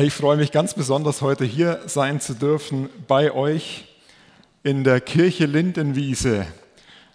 Ich 0.00 0.14
freue 0.14 0.36
mich 0.36 0.52
ganz 0.52 0.74
besonders, 0.74 1.22
heute 1.22 1.44
hier 1.44 1.80
sein 1.86 2.20
zu 2.20 2.34
dürfen 2.34 2.88
bei 3.08 3.32
euch 3.32 3.84
in 4.62 4.84
der 4.84 5.00
Kirche 5.00 5.46
Lindenwiese. 5.46 6.46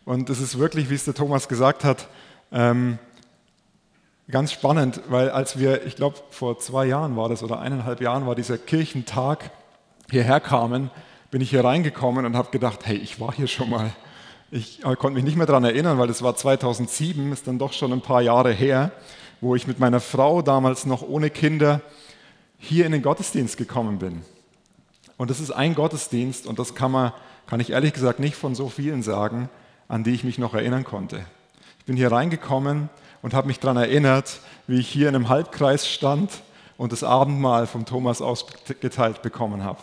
Und 0.04 0.30
es 0.30 0.42
ist 0.42 0.60
wirklich, 0.60 0.90
wie 0.90 0.96
es 0.96 1.06
der 1.06 1.14
Thomas 1.14 1.48
gesagt 1.48 1.86
hat, 1.86 2.10
ähm, 2.52 3.00
ganz 4.30 4.52
spannend, 4.52 5.00
weil 5.08 5.30
als 5.30 5.58
wir, 5.58 5.86
ich 5.86 5.96
glaube, 5.96 6.18
vor 6.30 6.60
zwei 6.60 6.86
Jahren 6.86 7.16
war 7.16 7.30
das 7.30 7.42
oder 7.42 7.62
eineinhalb 7.62 8.02
Jahren 8.02 8.28
war 8.28 8.36
dieser 8.36 8.58
Kirchentag 8.58 9.52
hierher 10.12 10.42
kamen, 10.42 10.92
bin 11.32 11.40
ich 11.40 11.52
hier 11.52 11.64
reingekommen 11.64 12.26
und 12.26 12.36
habe 12.36 12.52
gedacht, 12.52 12.82
hey, 12.84 12.98
ich 12.98 13.18
war 13.18 13.34
hier 13.34 13.48
schon 13.48 13.70
mal. 13.70 13.92
Ich 14.52 14.82
konnte 14.82 15.12
mich 15.12 15.24
nicht 15.24 15.38
mehr 15.38 15.48
daran 15.48 15.64
erinnern, 15.64 16.00
weil 16.00 16.08
das 16.08 16.22
war 16.22 16.36
2007, 16.36 17.32
ist 17.32 17.48
dann 17.48 17.60
doch 17.60 17.72
schon 17.72 17.94
ein 17.94 18.02
paar 18.02 18.22
Jahre 18.22 18.52
her, 18.52 18.92
wo 19.40 19.56
ich 19.56 19.68
mit 19.68 19.80
meiner 19.80 20.02
Frau 20.02 20.42
damals 20.42 20.86
noch 20.86 21.02
ohne 21.02 21.30
Kinder 21.30 21.80
hier 22.64 22.86
in 22.86 22.94
den 22.94 23.02
Gottesdienst 23.02 23.58
gekommen 23.58 24.00
bin. 24.00 24.22
Und 25.18 25.30
das 25.30 25.42
ist 25.42 25.52
ein 25.52 25.76
Gottesdienst 25.76 26.48
und 26.48 26.60
das 26.60 26.76
kann, 26.76 26.92
man, 26.92 27.12
kann 27.46 27.60
ich 27.60 27.72
ehrlich 27.72 27.92
gesagt 27.94 28.20
nicht 28.20 28.36
von 28.36 28.56
so 28.56 28.70
vielen 28.70 29.04
sagen, 29.04 29.50
an 29.90 30.06
die 30.06 30.12
ich 30.12 30.24
mich 30.24 30.38
noch 30.38 30.54
erinnern 30.54 30.86
konnte. 30.86 31.26
Ich 31.80 31.86
bin 31.86 31.98
hier 31.98 32.12
reingekommen 32.12 32.90
und 33.22 33.34
habe 33.34 33.48
mich 33.48 33.60
daran 33.60 33.76
erinnert, 33.76 34.40
wie 34.66 34.80
ich 34.80 34.88
hier 34.88 35.10
in 35.10 35.16
einem 35.16 35.28
Halbkreis 35.28 35.88
stand 35.88 36.32
und 36.78 36.94
das 36.94 37.04
Abendmahl 37.04 37.68
vom 37.68 37.86
Thomas 37.86 38.22
ausgeteilt 38.22 39.22
bekommen 39.22 39.64
habe. 39.66 39.82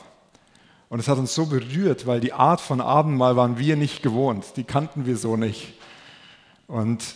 Und 0.89 1.01
es 1.01 1.07
hat 1.07 1.19
uns 1.19 1.35
so 1.35 1.47
berührt, 1.47 2.07
weil 2.07 2.21
die 2.21 2.33
Art 2.33 2.63
von 2.63 2.81
Abendmahl 2.81 3.37
waren 3.37 3.59
wir 3.59 3.77
nicht 3.77 4.03
gewohnt, 4.03 4.57
die 4.57 4.65
kannten 4.65 5.05
wir 5.05 5.19
so 5.19 5.37
nicht. 5.37 5.75
Und 6.67 7.15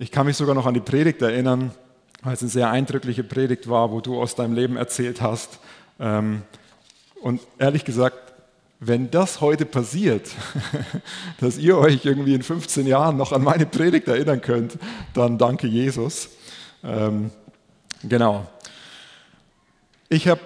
ich 0.00 0.10
kann 0.10 0.26
mich 0.26 0.36
sogar 0.36 0.56
noch 0.56 0.66
an 0.66 0.74
die 0.74 0.80
Predigt 0.80 1.22
erinnern, 1.22 1.70
weil 2.26 2.34
es 2.34 2.42
eine 2.42 2.50
sehr 2.50 2.70
eindrückliche 2.70 3.22
Predigt 3.22 3.70
war, 3.70 3.92
wo 3.92 4.00
du 4.00 4.20
aus 4.20 4.34
deinem 4.34 4.54
Leben 4.54 4.76
erzählt 4.76 5.22
hast. 5.22 5.60
Ähm, 6.00 6.42
und 7.22 7.40
ehrlich 7.56 7.84
gesagt, 7.84 8.18
wenn 8.80 9.12
das 9.12 9.40
heute 9.40 9.64
passiert, 9.64 10.28
dass 11.40 11.56
ihr 11.56 11.78
euch 11.78 12.04
irgendwie 12.04 12.34
in 12.34 12.42
15 12.42 12.84
Jahren 12.84 13.16
noch 13.16 13.30
an 13.30 13.44
meine 13.44 13.64
Predigt 13.64 14.08
erinnern 14.08 14.40
könnt, 14.40 14.76
dann 15.14 15.38
danke 15.38 15.68
Jesus. 15.68 16.30
Ähm, 16.82 17.30
genau. 18.02 18.48
Ich 20.08 20.26
habe, 20.26 20.40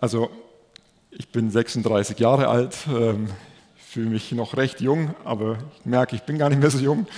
also 0.00 0.30
ich 1.10 1.28
bin 1.28 1.50
36 1.50 2.18
Jahre 2.18 2.48
alt, 2.48 2.74
ähm, 2.88 3.28
fühle 3.98 4.10
mich 4.10 4.30
noch 4.30 4.56
recht 4.56 4.80
jung, 4.80 5.12
aber 5.24 5.58
ich 5.76 5.84
merke, 5.84 6.14
ich 6.14 6.22
bin 6.22 6.38
gar 6.38 6.50
nicht 6.50 6.60
mehr 6.60 6.70
so 6.70 6.78
jung. 6.78 7.08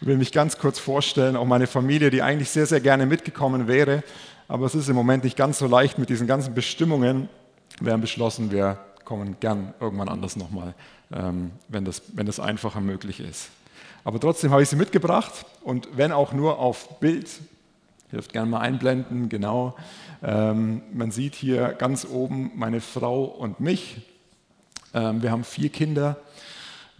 Ich 0.00 0.06
will 0.06 0.16
mich 0.16 0.32
ganz 0.32 0.56
kurz 0.56 0.78
vorstellen, 0.78 1.36
auch 1.36 1.44
meine 1.44 1.66
Familie, 1.66 2.08
die 2.08 2.22
eigentlich 2.22 2.48
sehr, 2.48 2.64
sehr 2.64 2.80
gerne 2.80 3.04
mitgekommen 3.04 3.68
wäre, 3.68 4.02
aber 4.48 4.64
es 4.64 4.74
ist 4.74 4.88
im 4.88 4.96
Moment 4.96 5.24
nicht 5.24 5.36
ganz 5.36 5.58
so 5.58 5.66
leicht 5.66 5.98
mit 5.98 6.08
diesen 6.08 6.26
ganzen 6.26 6.54
Bestimmungen. 6.54 7.28
Wir 7.82 7.92
haben 7.92 8.00
beschlossen, 8.00 8.50
wir 8.50 8.78
kommen 9.04 9.36
gern 9.40 9.74
irgendwann 9.78 10.08
anders 10.08 10.36
nochmal, 10.36 10.72
ähm, 11.12 11.50
wenn, 11.68 11.84
das, 11.84 12.00
wenn 12.14 12.24
das 12.24 12.40
einfacher 12.40 12.80
möglich 12.80 13.20
ist. 13.20 13.50
Aber 14.04 14.18
trotzdem 14.18 14.52
habe 14.52 14.62
ich 14.62 14.70
sie 14.70 14.76
mitgebracht 14.76 15.44
und 15.64 15.86
wenn 15.94 16.12
auch 16.12 16.32
nur 16.32 16.60
auf 16.60 16.98
Bild, 16.98 17.28
dürft 18.10 18.32
gerne 18.32 18.50
mal 18.50 18.60
einblenden, 18.60 19.28
genau. 19.28 19.76
Ähm, 20.22 20.80
man 20.94 21.10
sieht 21.10 21.34
hier 21.34 21.74
ganz 21.74 22.06
oben 22.10 22.52
meine 22.54 22.80
Frau 22.80 23.24
und 23.24 23.60
mich. 23.60 24.00
Ähm, 24.94 25.22
wir 25.22 25.32
haben 25.32 25.42
vier 25.42 25.70
Kinder. 25.70 26.16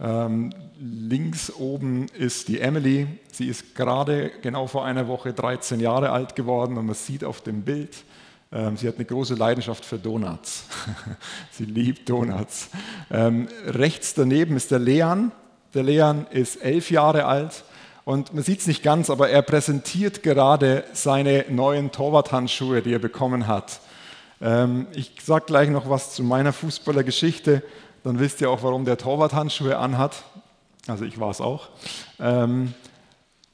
Ähm, 0.01 0.51
links 0.77 1.49
oben 1.53 2.07
ist 2.09 2.49
die 2.49 2.59
Emily. 2.59 3.07
Sie 3.31 3.47
ist 3.47 3.73
gerade 3.73 4.31
genau 4.41 4.67
vor 4.67 4.83
einer 4.83 5.07
Woche 5.07 5.31
13 5.31 5.79
Jahre 5.79 6.09
alt 6.09 6.35
geworden 6.35 6.77
und 6.77 6.85
man 6.85 6.95
sieht 6.95 7.23
auf 7.23 7.39
dem 7.39 7.61
Bild, 7.61 8.03
ähm, 8.51 8.75
sie 8.75 8.89
hat 8.89 8.95
eine 8.95 9.05
große 9.05 9.35
Leidenschaft 9.35 9.85
für 9.85 9.97
Donuts. 9.97 10.65
sie 11.51 11.63
liebt 11.63 12.09
Donuts. 12.09 12.69
rechts 13.09 14.13
daneben 14.13 14.57
ist 14.57 14.71
der 14.71 14.79
Leon. 14.79 15.31
Der 15.73 15.83
Leon 15.83 16.27
ist 16.31 16.61
elf 16.61 16.91
Jahre 16.91 17.25
alt 17.25 17.63
und 18.03 18.33
man 18.33 18.43
sieht 18.43 18.59
es 18.59 18.67
nicht 18.67 18.83
ganz, 18.83 19.09
aber 19.09 19.29
er 19.29 19.41
präsentiert 19.41 20.23
gerade 20.23 20.83
seine 20.93 21.45
neuen 21.49 21.91
Torwarthandschuhe, 21.91 22.81
die 22.81 22.93
er 22.93 22.99
bekommen 22.99 23.47
hat. 23.47 23.81
ich 24.93 25.11
sage 25.21 25.45
gleich 25.47 25.69
noch 25.69 25.89
was 25.89 26.13
zu 26.13 26.23
meiner 26.23 26.53
Fußballergeschichte 26.53 27.61
dann 28.05 28.19
wisst 28.19 28.39
ihr 28.39 28.51
auch, 28.51 28.61
warum 28.61 28.85
der 28.85 28.97
Torwart 28.97 29.33
Handschuhe 29.33 29.77
anhat. 29.77 30.23
Also 30.85 31.05
ich 31.05 31.19
war 31.19 31.31
es 31.31 31.41
auch. 31.41 31.69
Ähm, 32.19 32.75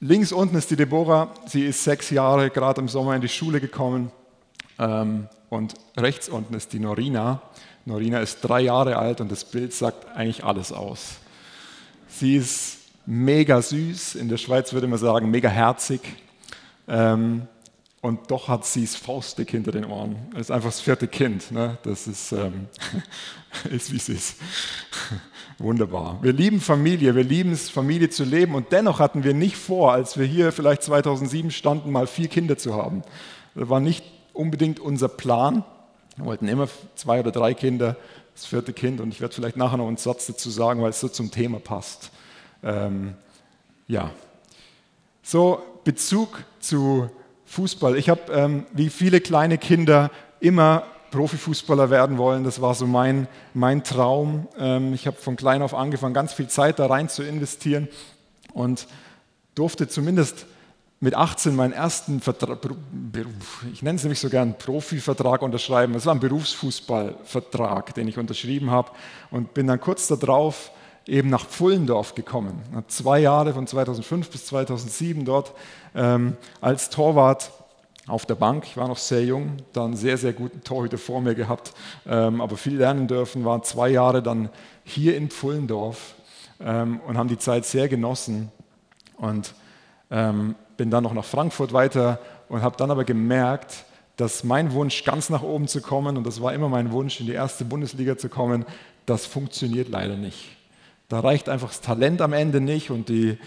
links 0.01 0.33
unten 0.33 0.57
ist 0.57 0.69
die 0.71 0.75
Deborah. 0.75 1.29
Sie 1.45 1.65
ist 1.65 1.85
sechs 1.85 2.09
Jahre 2.09 2.49
gerade 2.49 2.81
im 2.81 2.89
Sommer 2.89 3.15
in 3.15 3.21
die 3.21 3.29
Schule 3.29 3.61
gekommen. 3.61 4.11
Ähm, 4.77 5.29
und 5.49 5.75
rechts 5.95 6.27
unten 6.27 6.53
ist 6.53 6.73
die 6.73 6.79
Norina. 6.79 7.41
Norina 7.85 8.19
ist 8.19 8.41
drei 8.41 8.59
Jahre 8.59 8.97
alt 8.97 9.21
und 9.21 9.31
das 9.31 9.45
Bild 9.45 9.73
sagt 9.73 10.05
eigentlich 10.17 10.43
alles 10.43 10.73
aus. 10.73 11.15
Sie 12.09 12.35
ist 12.35 12.79
mega 13.05 13.61
süß, 13.61 14.15
in 14.15 14.27
der 14.27 14.37
Schweiz 14.37 14.73
würde 14.73 14.87
man 14.87 14.99
sagen 14.99 15.31
mega 15.31 15.47
herzig. 15.47 16.01
Ähm, 16.89 17.47
und 18.01 18.31
doch 18.31 18.47
hat 18.47 18.65
sie 18.65 18.83
es 18.83 18.95
faustdick 18.95 19.51
hinter 19.51 19.71
den 19.71 19.85
Ohren. 19.85 20.15
Das 20.31 20.41
ist 20.41 20.51
einfach 20.51 20.69
das 20.69 20.81
vierte 20.81 21.07
Kind. 21.07 21.51
Ne? 21.51 21.77
Das 21.83 22.07
ist, 22.07 22.31
ähm, 22.31 22.67
ist, 23.69 23.91
wie 23.91 23.97
es 23.97 24.09
ist. 24.09 24.37
Wunderbar. 25.59 26.17
Wir 26.23 26.33
lieben 26.33 26.59
Familie, 26.59 27.15
wir 27.15 27.23
lieben 27.23 27.51
es, 27.51 27.69
Familie 27.69 28.09
zu 28.09 28.23
leben. 28.23 28.55
Und 28.55 28.71
dennoch 28.71 28.99
hatten 28.99 29.23
wir 29.23 29.35
nicht 29.35 29.55
vor, 29.55 29.93
als 29.93 30.17
wir 30.17 30.25
hier 30.25 30.51
vielleicht 30.51 30.81
2007 30.81 31.51
standen, 31.51 31.91
mal 31.91 32.07
vier 32.07 32.27
Kinder 32.27 32.57
zu 32.57 32.73
haben. 32.73 33.03
Das 33.53 33.69
war 33.69 33.79
nicht 33.79 34.03
unbedingt 34.33 34.79
unser 34.79 35.07
Plan. 35.07 35.63
Wir 36.15 36.25
wollten 36.25 36.47
immer 36.47 36.67
zwei 36.95 37.19
oder 37.19 37.31
drei 37.31 37.53
Kinder, 37.53 37.97
das 38.33 38.47
vierte 38.47 38.73
Kind. 38.73 38.99
Und 38.99 39.13
ich 39.13 39.21
werde 39.21 39.35
vielleicht 39.35 39.57
nachher 39.57 39.77
noch 39.77 39.87
einen 39.87 39.97
Satz 39.97 40.25
dazu 40.25 40.49
sagen, 40.49 40.81
weil 40.81 40.89
es 40.89 40.99
so 40.99 41.07
zum 41.07 41.29
Thema 41.29 41.59
passt. 41.59 42.09
Ähm, 42.63 43.13
ja. 43.87 44.09
So, 45.21 45.61
Bezug 45.83 46.43
zu 46.59 47.11
Fußball. 47.51 47.97
Ich 47.97 48.09
habe, 48.09 48.31
ähm, 48.31 48.65
wie 48.71 48.89
viele 48.89 49.19
kleine 49.19 49.57
Kinder, 49.57 50.09
immer 50.39 50.83
Profifußballer 51.11 51.89
werden 51.89 52.17
wollen. 52.17 52.45
Das 52.45 52.61
war 52.61 52.73
so 52.73 52.87
mein, 52.87 53.27
mein 53.53 53.83
Traum. 53.83 54.47
Ähm, 54.57 54.93
ich 54.93 55.05
habe 55.05 55.17
von 55.17 55.35
klein 55.35 55.61
auf 55.61 55.73
angefangen, 55.73 56.13
ganz 56.13 56.31
viel 56.31 56.47
Zeit 56.47 56.79
da 56.79 56.85
rein 56.85 57.09
zu 57.09 57.23
investieren 57.23 57.89
und 58.53 58.87
durfte 59.53 59.89
zumindest 59.89 60.45
mit 61.01 61.13
18 61.13 61.53
meinen 61.53 61.73
ersten 61.73 62.21
Vertrag, 62.21 62.59
ich 63.73 63.81
nenne 63.81 63.97
es 63.97 64.03
nämlich 64.03 64.19
so 64.19 64.29
gern 64.29 64.57
Profivertrag 64.57 65.41
unterschreiben. 65.41 65.91
Das 65.91 66.05
war 66.05 66.15
ein 66.15 66.21
Berufsfußballvertrag, 66.21 67.93
den 67.95 68.07
ich 68.07 68.17
unterschrieben 68.17 68.71
habe 68.71 68.91
und 69.29 69.53
bin 69.53 69.67
dann 69.67 69.81
kurz 69.81 70.07
darauf 70.07 70.71
eben 71.07 71.29
nach 71.29 71.45
Pfullendorf 71.45 72.15
gekommen. 72.15 72.61
Zwei 72.87 73.19
Jahre 73.19 73.53
von 73.53 73.67
2005 73.67 74.29
bis 74.29 74.45
2007 74.45 75.25
dort 75.25 75.53
ähm, 75.95 76.37
als 76.61 76.89
Torwart 76.89 77.51
auf 78.07 78.25
der 78.25 78.35
Bank. 78.35 78.65
Ich 78.65 78.77
war 78.77 78.87
noch 78.87 78.97
sehr 78.97 79.23
jung, 79.23 79.57
dann 79.73 79.95
sehr, 79.95 80.17
sehr 80.17 80.33
guten 80.33 80.63
Torhüter 80.63 80.97
vor 80.97 81.21
mir 81.21 81.35
gehabt, 81.35 81.73
ähm, 82.07 82.41
aber 82.41 82.57
viel 82.57 82.77
lernen 82.77 83.07
dürfen, 83.07 83.45
waren 83.45 83.63
zwei 83.63 83.89
Jahre 83.89 84.21
dann 84.21 84.49
hier 84.83 85.15
in 85.15 85.29
Pfullendorf 85.29 86.15
ähm, 86.59 86.99
und 87.07 87.17
haben 87.17 87.29
die 87.29 87.37
Zeit 87.37 87.65
sehr 87.65 87.87
genossen 87.87 88.51
und 89.17 89.53
ähm, 90.09 90.55
bin 90.77 90.89
dann 90.89 91.03
noch 91.03 91.13
nach 91.13 91.25
Frankfurt 91.25 91.73
weiter 91.73 92.19
und 92.49 92.61
habe 92.61 92.75
dann 92.77 92.91
aber 92.91 93.05
gemerkt, 93.05 93.85
dass 94.17 94.43
mein 94.43 94.73
Wunsch, 94.73 95.03
ganz 95.03 95.29
nach 95.29 95.41
oben 95.41 95.67
zu 95.67 95.81
kommen, 95.81 96.17
und 96.17 96.27
das 96.27 96.41
war 96.41 96.53
immer 96.53 96.69
mein 96.69 96.91
Wunsch, 96.91 97.19
in 97.19 97.25
die 97.25 97.33
erste 97.33 97.65
Bundesliga 97.65 98.17
zu 98.17 98.29
kommen, 98.29 98.65
das 99.05 99.25
funktioniert 99.25 99.89
leider 99.89 100.15
nicht. 100.15 100.57
Da 101.11 101.19
reicht 101.19 101.49
einfach 101.49 101.67
das 101.67 101.81
Talent 101.81 102.21
am 102.21 102.31
Ende 102.31 102.61
nicht 102.61 102.89
und 102.89 103.09
die, 103.09 103.37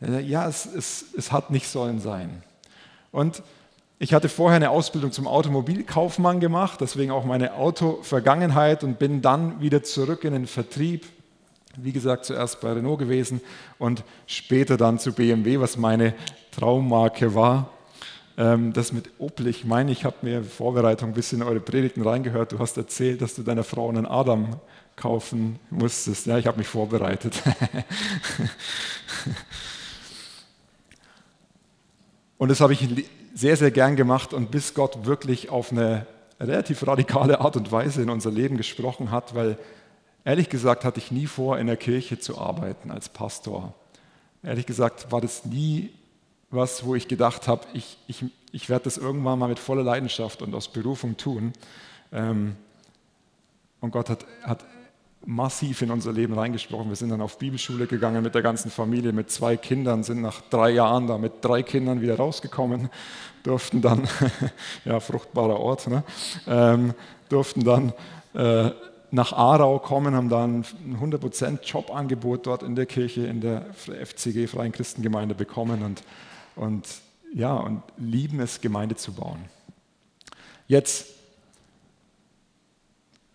ja, 0.00 0.48
es, 0.48 0.64
es, 0.64 1.04
es 1.14 1.32
hat 1.32 1.50
nicht 1.50 1.68
sollen 1.68 2.00
sein. 2.00 2.42
Und 3.12 3.42
ich 3.98 4.14
hatte 4.14 4.30
vorher 4.30 4.56
eine 4.56 4.70
Ausbildung 4.70 5.12
zum 5.12 5.26
Automobilkaufmann 5.26 6.40
gemacht, 6.40 6.80
deswegen 6.80 7.10
auch 7.10 7.26
meine 7.26 7.56
Autovergangenheit 7.56 8.84
und 8.84 8.98
bin 8.98 9.20
dann 9.20 9.60
wieder 9.60 9.82
zurück 9.82 10.24
in 10.24 10.32
den 10.32 10.46
Vertrieb. 10.46 11.04
Wie 11.76 11.92
gesagt, 11.92 12.24
zuerst 12.24 12.62
bei 12.62 12.72
Renault 12.72 12.98
gewesen 12.98 13.42
und 13.78 14.02
später 14.26 14.78
dann 14.78 14.98
zu 14.98 15.12
BMW, 15.12 15.60
was 15.60 15.76
meine 15.76 16.14
Traummarke 16.52 17.34
war. 17.34 17.68
Ähm, 18.38 18.72
das 18.72 18.94
mit 18.94 19.10
Opel, 19.18 19.46
ich 19.46 19.66
meine, 19.66 19.92
ich 19.92 20.06
habe 20.06 20.16
mir 20.22 20.38
in 20.38 20.44
Vorbereitung 20.44 21.10
ein 21.10 21.14
bisschen 21.14 21.42
in 21.42 21.46
eure 21.46 21.60
Predigten 21.60 22.00
reingehört. 22.00 22.52
Du 22.52 22.58
hast 22.58 22.78
erzählt, 22.78 23.20
dass 23.20 23.34
du 23.34 23.42
deiner 23.42 23.64
Frau 23.64 23.90
einen 23.90 24.06
Adam 24.06 24.56
kaufen 25.00 25.58
musstest. 25.70 26.26
Ja, 26.26 26.38
ich 26.38 26.46
habe 26.46 26.58
mich 26.58 26.68
vorbereitet. 26.68 27.42
und 32.38 32.48
das 32.50 32.60
habe 32.60 32.74
ich 32.74 32.86
sehr, 33.34 33.56
sehr 33.56 33.70
gern 33.70 33.96
gemacht 33.96 34.34
und 34.34 34.50
bis 34.50 34.74
Gott 34.74 35.06
wirklich 35.06 35.48
auf 35.48 35.72
eine 35.72 36.06
relativ 36.38 36.86
radikale 36.86 37.40
Art 37.40 37.56
und 37.56 37.72
Weise 37.72 38.02
in 38.02 38.10
unser 38.10 38.30
Leben 38.30 38.56
gesprochen 38.56 39.10
hat, 39.10 39.34
weil 39.34 39.56
ehrlich 40.24 40.50
gesagt 40.50 40.84
hatte 40.84 41.00
ich 41.00 41.10
nie 41.10 41.26
vor, 41.26 41.58
in 41.58 41.66
der 41.66 41.76
Kirche 41.76 42.18
zu 42.18 42.38
arbeiten 42.38 42.90
als 42.90 43.08
Pastor. 43.08 43.74
Ehrlich 44.42 44.66
gesagt 44.66 45.10
war 45.10 45.20
das 45.20 45.46
nie 45.46 45.90
was, 46.50 46.84
wo 46.84 46.94
ich 46.94 47.08
gedacht 47.08 47.48
habe, 47.48 47.66
ich, 47.72 47.96
ich, 48.06 48.24
ich 48.52 48.68
werde 48.68 48.84
das 48.84 48.98
irgendwann 48.98 49.38
mal 49.38 49.48
mit 49.48 49.58
voller 49.58 49.84
Leidenschaft 49.84 50.42
und 50.42 50.54
aus 50.54 50.68
Berufung 50.68 51.16
tun. 51.16 51.52
Ähm, 52.12 52.56
und 53.80 53.92
Gott 53.92 54.10
hat, 54.10 54.26
hat 54.42 54.64
massiv 55.26 55.82
in 55.82 55.90
unser 55.90 56.12
Leben 56.12 56.34
reingesprochen. 56.34 56.88
Wir 56.88 56.96
sind 56.96 57.10
dann 57.10 57.20
auf 57.20 57.38
Bibelschule 57.38 57.86
gegangen 57.86 58.22
mit 58.22 58.34
der 58.34 58.42
ganzen 58.42 58.70
Familie, 58.70 59.12
mit 59.12 59.30
zwei 59.30 59.56
Kindern, 59.56 60.02
sind 60.02 60.22
nach 60.22 60.40
drei 60.48 60.70
Jahren 60.70 61.06
da 61.06 61.18
mit 61.18 61.32
drei 61.42 61.62
Kindern 61.62 62.00
wieder 62.00 62.16
rausgekommen, 62.16 62.88
durften 63.42 63.82
dann, 63.82 64.08
ja, 64.84 65.00
fruchtbarer 65.00 65.60
Ort, 65.60 65.88
ne? 65.88 66.04
ähm, 66.46 66.94
durften 67.28 67.64
dann 67.64 67.92
äh, 68.34 68.70
nach 69.10 69.32
Aarau 69.32 69.78
kommen, 69.78 70.14
haben 70.14 70.28
dann 70.28 70.64
ein 70.84 70.98
100% 71.00 71.62
Jobangebot 71.64 72.46
dort 72.46 72.62
in 72.62 72.74
der 72.74 72.86
Kirche, 72.86 73.26
in 73.26 73.40
der 73.40 73.66
FCG, 73.74 74.46
Freien 74.46 74.72
Christengemeinde 74.72 75.34
bekommen 75.34 75.82
und, 75.82 76.02
und, 76.54 76.86
ja, 77.34 77.54
und 77.54 77.82
lieben 77.96 78.40
es, 78.40 78.60
Gemeinde 78.60 78.96
zu 78.96 79.12
bauen. 79.12 79.44
Jetzt 80.68 81.19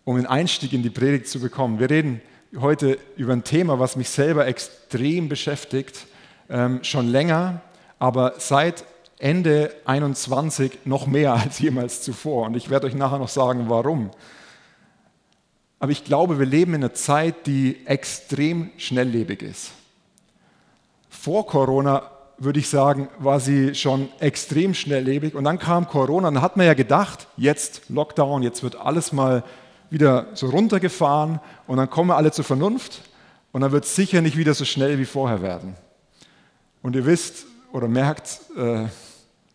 um 0.06 0.16
einen 0.16 0.28
Einstieg 0.28 0.72
in 0.72 0.84
die 0.84 0.92
Predigt 0.92 1.28
zu 1.28 1.40
bekommen. 1.40 1.80
Wir 1.80 1.90
reden 1.90 2.22
heute 2.60 3.00
über 3.18 3.34
ein 3.34 3.44
Thema, 3.44 3.80
was 3.80 3.96
mich 3.96 4.10
selber 4.10 4.48
extrem 4.48 5.28
beschäftigt, 5.28 6.06
ähm, 6.48 6.84
schon 6.84 7.08
länger, 7.08 7.62
aber 7.98 8.36
seit 8.38 8.86
Ende 9.18 9.74
21 9.86 10.86
noch 10.86 11.08
mehr 11.08 11.34
als 11.44 11.60
jemals 11.60 12.02
zuvor. 12.02 12.46
Und 12.46 12.56
ich 12.56 12.70
werde 12.70 12.86
euch 12.88 12.94
nachher 12.94 13.18
noch 13.18 13.30
sagen, 13.30 13.66
warum. 13.68 14.12
Aber 15.80 15.92
ich 15.92 16.04
glaube, 16.04 16.40
wir 16.40 16.46
leben 16.46 16.76
in 16.76 16.84
einer 16.84 16.94
Zeit, 16.94 17.48
die 17.48 17.86
extrem 17.86 18.70
schnelllebig 18.78 19.42
ist. 19.42 19.72
Vor 21.10 21.48
Corona 21.48 22.12
würde 22.38 22.60
ich 22.60 22.70
sagen, 22.70 23.10
war 23.18 23.40
sie 23.40 23.74
schon 23.74 24.10
extrem 24.20 24.74
schnelllebig. 24.74 25.34
Und 25.34 25.46
dann 25.46 25.58
kam 25.58 25.88
Corona, 25.88 26.28
und 26.28 26.36
dann 26.36 26.44
hat 26.44 26.58
man 26.58 26.68
ja 26.68 26.74
gedacht, 26.76 27.28
jetzt 27.38 27.90
Lockdown, 27.90 28.44
jetzt 28.44 28.62
wird 28.62 28.76
alles 28.76 29.12
mal 29.12 29.44
wieder 29.90 30.28
so 30.34 30.50
runtergefahren 30.50 31.40
und 31.68 31.78
dann 31.78 31.90
kommen 31.90 32.12
alle 32.12 32.32
zur 32.32 32.46
Vernunft 32.46 33.02
und 33.52 33.62
dann 33.62 33.72
wird 33.72 33.86
es 33.86 33.96
sicher 33.96 34.22
nicht 34.22 34.38
wieder 34.38 34.54
so 34.54 34.66
schnell 34.66 35.00
wie 35.00 35.06
vorher 35.06 35.42
werden. 35.42 35.76
Und 36.82 36.96
ihr 36.96 37.06
wisst 37.06 37.46
oder 37.72 37.88
merkt, 37.88 38.42
äh, 38.58 38.86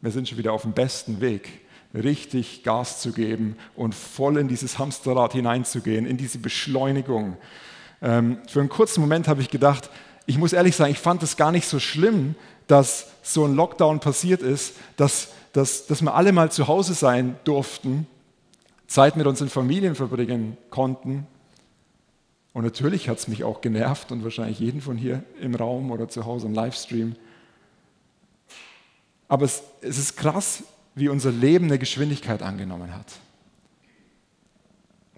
wir 0.00 0.11
sind 0.11 0.29
schon 0.29 0.38
wieder 0.38 0.53
auf 0.53 0.62
dem 0.62 0.73
besten 0.73 1.21
Weg, 1.21 1.61
richtig 1.94 2.62
Gas 2.62 3.00
zu 3.00 3.12
geben 3.12 3.56
und 3.75 3.94
voll 3.94 4.38
in 4.38 4.49
dieses 4.49 4.79
Hamsterrad 4.79 5.32
hineinzugehen, 5.32 6.06
in 6.06 6.17
diese 6.17 6.38
Beschleunigung. 6.38 7.37
Ähm, 8.00 8.38
für 8.49 8.61
einen 8.61 8.69
kurzen 8.69 9.00
Moment 9.00 9.29
habe 9.29 9.43
ich 9.43 9.50
gedacht, 9.50 9.91
ich 10.26 10.38
muss 10.38 10.53
ehrlich 10.53 10.76
sagen, 10.76 10.93
ich 10.93 10.99
fand 10.99 11.23
es 11.23 11.37
gar 11.37 11.53
nicht 11.53 11.67
so 11.67 11.79
schlimm, 11.79 12.35
dass 12.67 13.09
so 13.23 13.44
ein 13.44 13.55
Lockdown 13.55 14.00
passiert 14.00 14.43
ist, 14.43 14.75
dass, 14.97 15.29
dass, 15.53 15.87
dass 15.87 16.03
wir 16.03 16.15
alle 16.15 16.33
mal 16.33 16.50
zu 16.50 16.69
Hause 16.69 16.94
sein 16.94 17.37
durften 17.44 18.06
Zeit 18.90 19.16
mit 19.16 19.28
unseren 19.28 19.48
Familien 19.48 19.94
verbringen 19.94 20.56
konnten. 20.69 21.25
Und 22.52 22.64
natürlich 22.64 23.08
hat 23.08 23.19
es 23.19 23.28
mich 23.28 23.44
auch 23.44 23.60
genervt 23.60 24.10
und 24.10 24.25
wahrscheinlich 24.25 24.58
jeden 24.58 24.81
von 24.81 24.96
hier 24.96 25.22
im 25.40 25.54
Raum 25.54 25.92
oder 25.92 26.08
zu 26.08 26.25
Hause 26.25 26.48
im 26.48 26.54
Livestream. 26.54 27.14
Aber 29.28 29.44
es, 29.44 29.62
es 29.81 29.96
ist 29.96 30.16
krass, 30.16 30.64
wie 30.96 31.08
unser 31.08 31.31
Leben 31.31 31.66
eine 31.66 31.78
Geschwindigkeit 31.78 32.42
angenommen 32.42 32.92
hat. 32.92 33.06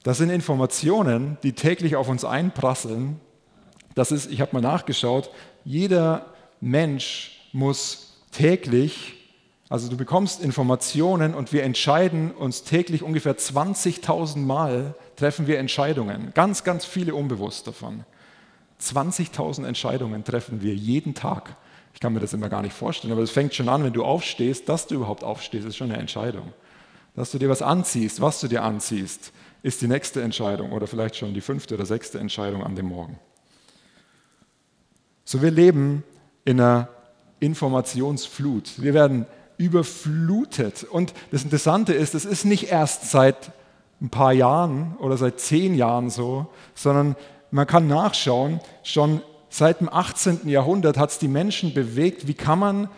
Das 0.02 0.18
sind 0.18 0.28
Informationen, 0.28 1.38
die 1.42 1.54
täglich 1.54 1.96
auf 1.96 2.10
uns 2.10 2.26
einprasseln. 2.26 3.20
Das 3.94 4.12
ist, 4.12 4.30
ich 4.30 4.42
habe 4.42 4.52
mal 4.52 4.60
nachgeschaut, 4.60 5.30
jeder 5.64 6.26
Mensch 6.60 7.48
muss 7.52 8.18
täglich 8.32 9.21
also 9.72 9.88
du 9.88 9.96
bekommst 9.96 10.42
Informationen 10.42 11.32
und 11.32 11.54
wir 11.54 11.62
entscheiden 11.62 12.30
uns 12.32 12.62
täglich 12.62 13.02
ungefähr 13.02 13.38
20.000 13.38 14.36
Mal, 14.36 14.94
treffen 15.16 15.46
wir 15.46 15.58
Entscheidungen. 15.58 16.30
Ganz, 16.34 16.62
ganz 16.62 16.84
viele 16.84 17.14
unbewusst 17.14 17.66
davon. 17.66 18.04
20.000 18.82 19.66
Entscheidungen 19.66 20.24
treffen 20.24 20.60
wir 20.60 20.74
jeden 20.74 21.14
Tag. 21.14 21.56
Ich 21.94 22.00
kann 22.00 22.12
mir 22.12 22.20
das 22.20 22.34
immer 22.34 22.50
gar 22.50 22.60
nicht 22.60 22.74
vorstellen, 22.74 23.14
aber 23.14 23.22
es 23.22 23.30
fängt 23.30 23.54
schon 23.54 23.70
an, 23.70 23.82
wenn 23.82 23.94
du 23.94 24.04
aufstehst, 24.04 24.68
dass 24.68 24.88
du 24.88 24.96
überhaupt 24.96 25.24
aufstehst, 25.24 25.66
ist 25.66 25.78
schon 25.78 25.90
eine 25.90 25.98
Entscheidung. 25.98 26.52
Dass 27.16 27.30
du 27.30 27.38
dir 27.38 27.48
was 27.48 27.62
anziehst, 27.62 28.20
was 28.20 28.40
du 28.40 28.48
dir 28.48 28.64
anziehst, 28.64 29.32
ist 29.62 29.80
die 29.80 29.88
nächste 29.88 30.20
Entscheidung 30.20 30.72
oder 30.72 30.86
vielleicht 30.86 31.16
schon 31.16 31.32
die 31.32 31.40
fünfte 31.40 31.76
oder 31.76 31.86
sechste 31.86 32.18
Entscheidung 32.18 32.62
an 32.62 32.76
dem 32.76 32.88
Morgen. 32.88 33.18
So, 35.24 35.40
wir 35.40 35.50
leben 35.50 36.04
in 36.44 36.60
einer 36.60 36.90
Informationsflut. 37.40 38.74
Wir 38.76 38.92
werden 38.92 39.24
überflutet. 39.62 40.84
Und 40.84 41.14
das 41.30 41.44
Interessante 41.44 41.92
ist, 41.92 42.14
es 42.14 42.24
ist 42.24 42.44
nicht 42.44 42.70
erst 42.70 43.10
seit 43.10 43.52
ein 44.00 44.10
paar 44.10 44.32
Jahren 44.32 44.96
oder 44.98 45.16
seit 45.16 45.40
zehn 45.40 45.74
Jahren 45.74 46.10
so, 46.10 46.46
sondern 46.74 47.16
man 47.50 47.66
kann 47.66 47.86
nachschauen, 47.86 48.60
schon 48.82 49.20
seit 49.48 49.80
dem 49.80 49.88
18. 49.88 50.48
Jahrhundert 50.48 50.98
hat 50.98 51.10
es 51.10 51.18
die 51.18 51.28
Menschen 51.28 51.74
bewegt, 51.74 52.26
wie 52.26 52.34
kann 52.34 52.58
man 52.58 52.88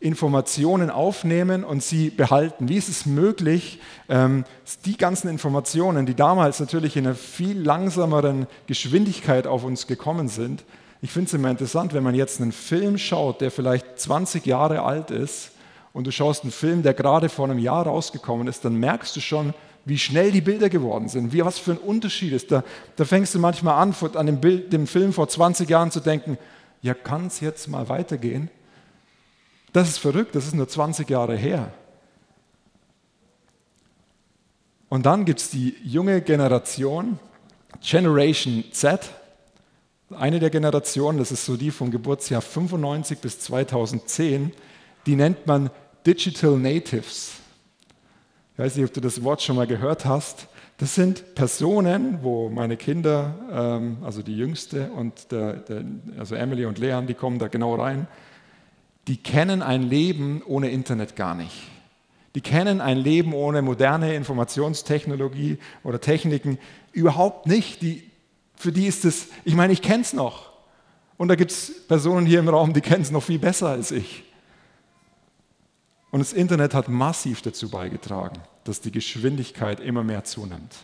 Informationen 0.00 0.90
aufnehmen 0.90 1.62
und 1.62 1.82
sie 1.82 2.10
behalten. 2.10 2.68
Wie 2.68 2.76
ist 2.76 2.88
es 2.88 3.06
möglich, 3.06 3.78
ähm, 4.08 4.44
die 4.84 4.96
ganzen 4.96 5.28
Informationen, 5.28 6.06
die 6.06 6.14
damals 6.14 6.58
natürlich 6.58 6.96
in 6.96 7.06
einer 7.06 7.14
viel 7.14 7.60
langsameren 7.60 8.48
Geschwindigkeit 8.66 9.46
auf 9.46 9.64
uns 9.64 9.86
gekommen 9.86 10.28
sind, 10.28 10.64
ich 11.04 11.10
finde 11.10 11.26
es 11.26 11.34
immer 11.34 11.50
interessant, 11.50 11.94
wenn 11.94 12.04
man 12.04 12.14
jetzt 12.14 12.40
einen 12.40 12.52
Film 12.52 12.96
schaut, 12.96 13.40
der 13.40 13.50
vielleicht 13.50 13.98
20 13.98 14.46
Jahre 14.46 14.82
alt 14.82 15.10
ist, 15.10 15.50
und 15.92 16.06
du 16.06 16.12
schaust 16.12 16.42
einen 16.42 16.52
Film, 16.52 16.82
der 16.82 16.94
gerade 16.94 17.28
vor 17.28 17.44
einem 17.44 17.58
Jahr 17.58 17.86
rausgekommen 17.86 18.48
ist, 18.48 18.64
dann 18.64 18.76
merkst 18.76 19.14
du 19.16 19.20
schon, 19.20 19.54
wie 19.84 19.98
schnell 19.98 20.30
die 20.30 20.40
Bilder 20.40 20.68
geworden 20.68 21.08
sind, 21.08 21.32
wie, 21.32 21.44
was 21.44 21.58
für 21.58 21.72
ein 21.72 21.78
Unterschied 21.78 22.32
ist. 22.32 22.52
Da, 22.52 22.62
da 22.96 23.04
fängst 23.04 23.34
du 23.34 23.38
manchmal 23.38 23.74
an, 23.74 23.94
an 24.14 24.26
dem, 24.26 24.40
Bild, 24.40 24.72
dem 24.72 24.86
Film 24.86 25.12
vor 25.12 25.28
20 25.28 25.68
Jahren 25.68 25.90
zu 25.90 26.00
denken, 26.00 26.38
ja, 26.82 26.94
kann 26.94 27.26
es 27.26 27.40
jetzt 27.40 27.68
mal 27.68 27.88
weitergehen? 27.88 28.48
Das 29.72 29.88
ist 29.88 29.98
verrückt, 29.98 30.34
das 30.34 30.46
ist 30.46 30.54
nur 30.54 30.68
20 30.68 31.08
Jahre 31.08 31.36
her. 31.36 31.72
Und 34.88 35.06
dann 35.06 35.24
gibt 35.24 35.40
es 35.40 35.50
die 35.50 35.74
junge 35.82 36.20
Generation, 36.20 37.18
Generation 37.80 38.64
Z, 38.72 39.10
eine 40.10 40.38
der 40.38 40.50
Generationen, 40.50 41.18
das 41.18 41.32
ist 41.32 41.46
so 41.46 41.56
die 41.56 41.70
vom 41.70 41.90
Geburtsjahr 41.90 42.42
95 42.42 43.18
bis 43.18 43.40
2010, 43.40 44.52
die 45.06 45.16
nennt 45.16 45.46
man 45.46 45.70
Digital 46.06 46.56
Natives. 46.58 47.34
Ich 48.54 48.58
weiß 48.58 48.76
nicht, 48.76 48.84
ob 48.84 48.92
du 48.92 49.00
das 49.00 49.22
Wort 49.22 49.40
schon 49.40 49.56
mal 49.56 49.66
gehört 49.66 50.04
hast. 50.04 50.48
Das 50.78 50.94
sind 50.94 51.34
Personen, 51.34 52.18
wo 52.22 52.48
meine 52.48 52.76
Kinder, 52.76 53.34
ähm, 53.52 53.98
also 54.02 54.22
die 54.22 54.36
Jüngste 54.36 54.90
und 54.90 55.30
der, 55.30 55.54
der, 55.54 55.84
also 56.18 56.34
Emily 56.34 56.66
und 56.66 56.78
Leon, 56.78 57.06
die 57.06 57.14
kommen 57.14 57.38
da 57.38 57.46
genau 57.48 57.76
rein, 57.76 58.08
die 59.06 59.16
kennen 59.16 59.62
ein 59.62 59.82
Leben 59.82 60.42
ohne 60.44 60.70
Internet 60.70 61.14
gar 61.14 61.34
nicht. 61.34 61.54
Die 62.34 62.40
kennen 62.40 62.80
ein 62.80 62.98
Leben 62.98 63.32
ohne 63.32 63.62
moderne 63.62 64.14
Informationstechnologie 64.14 65.58
oder 65.84 66.00
Techniken 66.00 66.58
überhaupt 66.92 67.46
nicht. 67.46 67.82
Die, 67.82 68.10
für 68.56 68.72
die 68.72 68.86
ist 68.86 69.04
es, 69.04 69.28
ich 69.44 69.54
meine, 69.54 69.72
ich 69.72 69.82
kenne 69.82 70.02
es 70.02 70.12
noch. 70.12 70.50
Und 71.16 71.28
da 71.28 71.36
gibt 71.36 71.52
es 71.52 71.86
Personen 71.86 72.26
hier 72.26 72.40
im 72.40 72.48
Raum, 72.48 72.72
die 72.72 72.80
kennen 72.80 73.02
es 73.02 73.10
noch 73.10 73.22
viel 73.22 73.38
besser 73.38 73.68
als 73.68 73.92
ich. 73.92 74.24
Und 76.12 76.20
das 76.20 76.34
Internet 76.34 76.74
hat 76.74 76.88
massiv 76.88 77.40
dazu 77.40 77.70
beigetragen, 77.70 78.38
dass 78.64 78.82
die 78.82 78.92
Geschwindigkeit 78.92 79.80
immer 79.80 80.04
mehr 80.04 80.24
zunimmt. 80.24 80.76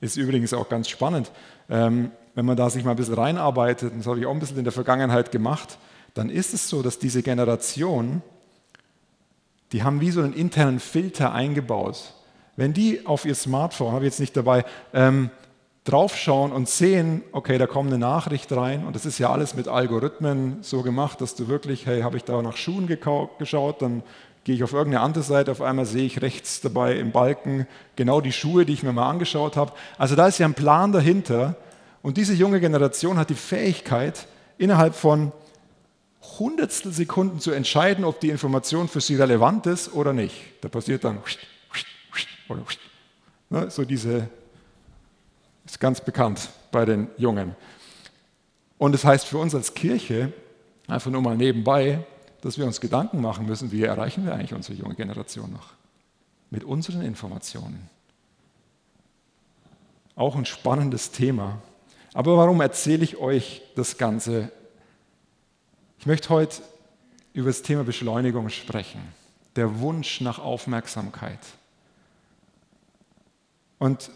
Ist 0.00 0.16
übrigens 0.16 0.54
auch 0.54 0.68
ganz 0.70 0.88
spannend, 0.88 1.30
ähm, 1.68 2.10
wenn 2.34 2.46
man 2.46 2.56
da 2.56 2.70
sich 2.70 2.84
mal 2.84 2.92
ein 2.92 2.96
bisschen 2.96 3.14
reinarbeitet, 3.14 3.92
und 3.92 3.98
das 3.98 4.06
habe 4.06 4.18
ich 4.18 4.26
auch 4.26 4.32
ein 4.32 4.40
bisschen 4.40 4.58
in 4.58 4.64
der 4.64 4.72
Vergangenheit 4.72 5.30
gemacht, 5.30 5.78
dann 6.14 6.30
ist 6.30 6.54
es 6.54 6.70
so, 6.70 6.82
dass 6.82 6.98
diese 6.98 7.22
Generation, 7.22 8.22
die 9.72 9.82
haben 9.82 10.00
wie 10.00 10.10
so 10.10 10.22
einen 10.22 10.32
internen 10.32 10.80
Filter 10.80 11.32
eingebaut. 11.32 12.14
Wenn 12.56 12.72
die 12.72 13.04
auf 13.04 13.26
ihr 13.26 13.34
Smartphone, 13.34 13.92
habe 13.92 14.06
ich 14.06 14.12
jetzt 14.12 14.20
nicht 14.20 14.36
dabei, 14.36 14.64
ähm, 14.94 15.30
draufschauen 15.86 16.52
und 16.52 16.68
sehen, 16.68 17.22
okay, 17.32 17.58
da 17.58 17.66
kommt 17.66 17.90
eine 17.90 17.98
Nachricht 17.98 18.52
rein 18.52 18.84
und 18.86 18.94
das 18.94 19.06
ist 19.06 19.18
ja 19.18 19.30
alles 19.30 19.54
mit 19.54 19.68
Algorithmen 19.68 20.58
so 20.60 20.82
gemacht, 20.82 21.20
dass 21.20 21.34
du 21.34 21.48
wirklich, 21.48 21.86
hey, 21.86 22.02
habe 22.02 22.16
ich 22.16 22.24
da 22.24 22.42
nach 22.42 22.56
Schuhen 22.56 22.86
geschaut, 22.86 23.82
dann 23.82 24.02
gehe 24.44 24.56
ich 24.56 24.64
auf 24.64 24.72
irgendeine 24.72 25.04
andere 25.04 25.22
Seite, 25.24 25.52
auf 25.52 25.62
einmal 25.62 25.86
sehe 25.86 26.04
ich 26.04 26.22
rechts 26.22 26.60
dabei 26.60 26.96
im 26.96 27.12
Balken 27.12 27.66
genau 27.94 28.20
die 28.20 28.32
Schuhe, 28.32 28.66
die 28.66 28.72
ich 28.72 28.82
mir 28.82 28.92
mal 28.92 29.08
angeschaut 29.08 29.56
habe. 29.56 29.72
Also 29.96 30.16
da 30.16 30.26
ist 30.26 30.38
ja 30.38 30.46
ein 30.46 30.54
Plan 30.54 30.92
dahinter 30.92 31.56
und 32.02 32.16
diese 32.16 32.34
junge 32.34 32.60
Generation 32.60 33.16
hat 33.16 33.30
die 33.30 33.34
Fähigkeit, 33.34 34.26
innerhalb 34.58 34.94
von 34.94 35.32
Hundertstel 36.38 36.92
Sekunden 36.92 37.38
zu 37.38 37.52
entscheiden, 37.52 38.04
ob 38.04 38.20
die 38.20 38.30
Information 38.30 38.88
für 38.88 39.00
sie 39.00 39.14
relevant 39.14 39.66
ist 39.66 39.94
oder 39.94 40.12
nicht. 40.12 40.34
Da 40.60 40.68
passiert 40.68 41.04
dann 41.04 41.18
ne, 43.50 43.70
so 43.70 43.84
diese 43.84 44.28
ist 45.66 45.80
ganz 45.80 46.00
bekannt 46.00 46.48
bei 46.70 46.84
den 46.84 47.08
Jungen. 47.18 47.54
Und 48.78 48.92
das 48.92 49.04
heißt 49.04 49.26
für 49.26 49.38
uns 49.38 49.54
als 49.54 49.74
Kirche, 49.74 50.32
einfach 50.86 51.10
nur 51.10 51.22
mal 51.22 51.36
nebenbei, 51.36 52.04
dass 52.40 52.58
wir 52.58 52.66
uns 52.66 52.80
Gedanken 52.80 53.20
machen 53.20 53.46
müssen, 53.46 53.72
wie 53.72 53.82
erreichen 53.82 54.24
wir 54.24 54.34
eigentlich 54.34 54.54
unsere 54.54 54.78
junge 54.78 54.94
Generation 54.94 55.52
noch? 55.52 55.70
Mit 56.50 56.64
unseren 56.64 57.02
Informationen. 57.02 57.88
Auch 60.14 60.36
ein 60.36 60.44
spannendes 60.44 61.10
Thema. 61.10 61.58
Aber 62.14 62.36
warum 62.36 62.60
erzähle 62.60 63.04
ich 63.04 63.16
euch 63.16 63.62
das 63.74 63.98
Ganze? 63.98 64.50
Ich 65.98 66.06
möchte 66.06 66.30
heute 66.30 66.62
über 67.32 67.48
das 67.48 67.62
Thema 67.62 67.84
Beschleunigung 67.84 68.48
sprechen. 68.48 69.00
Der 69.56 69.80
Wunsch 69.80 70.20
nach 70.20 70.38
Aufmerksamkeit. 70.38 71.40
Und 73.78 74.10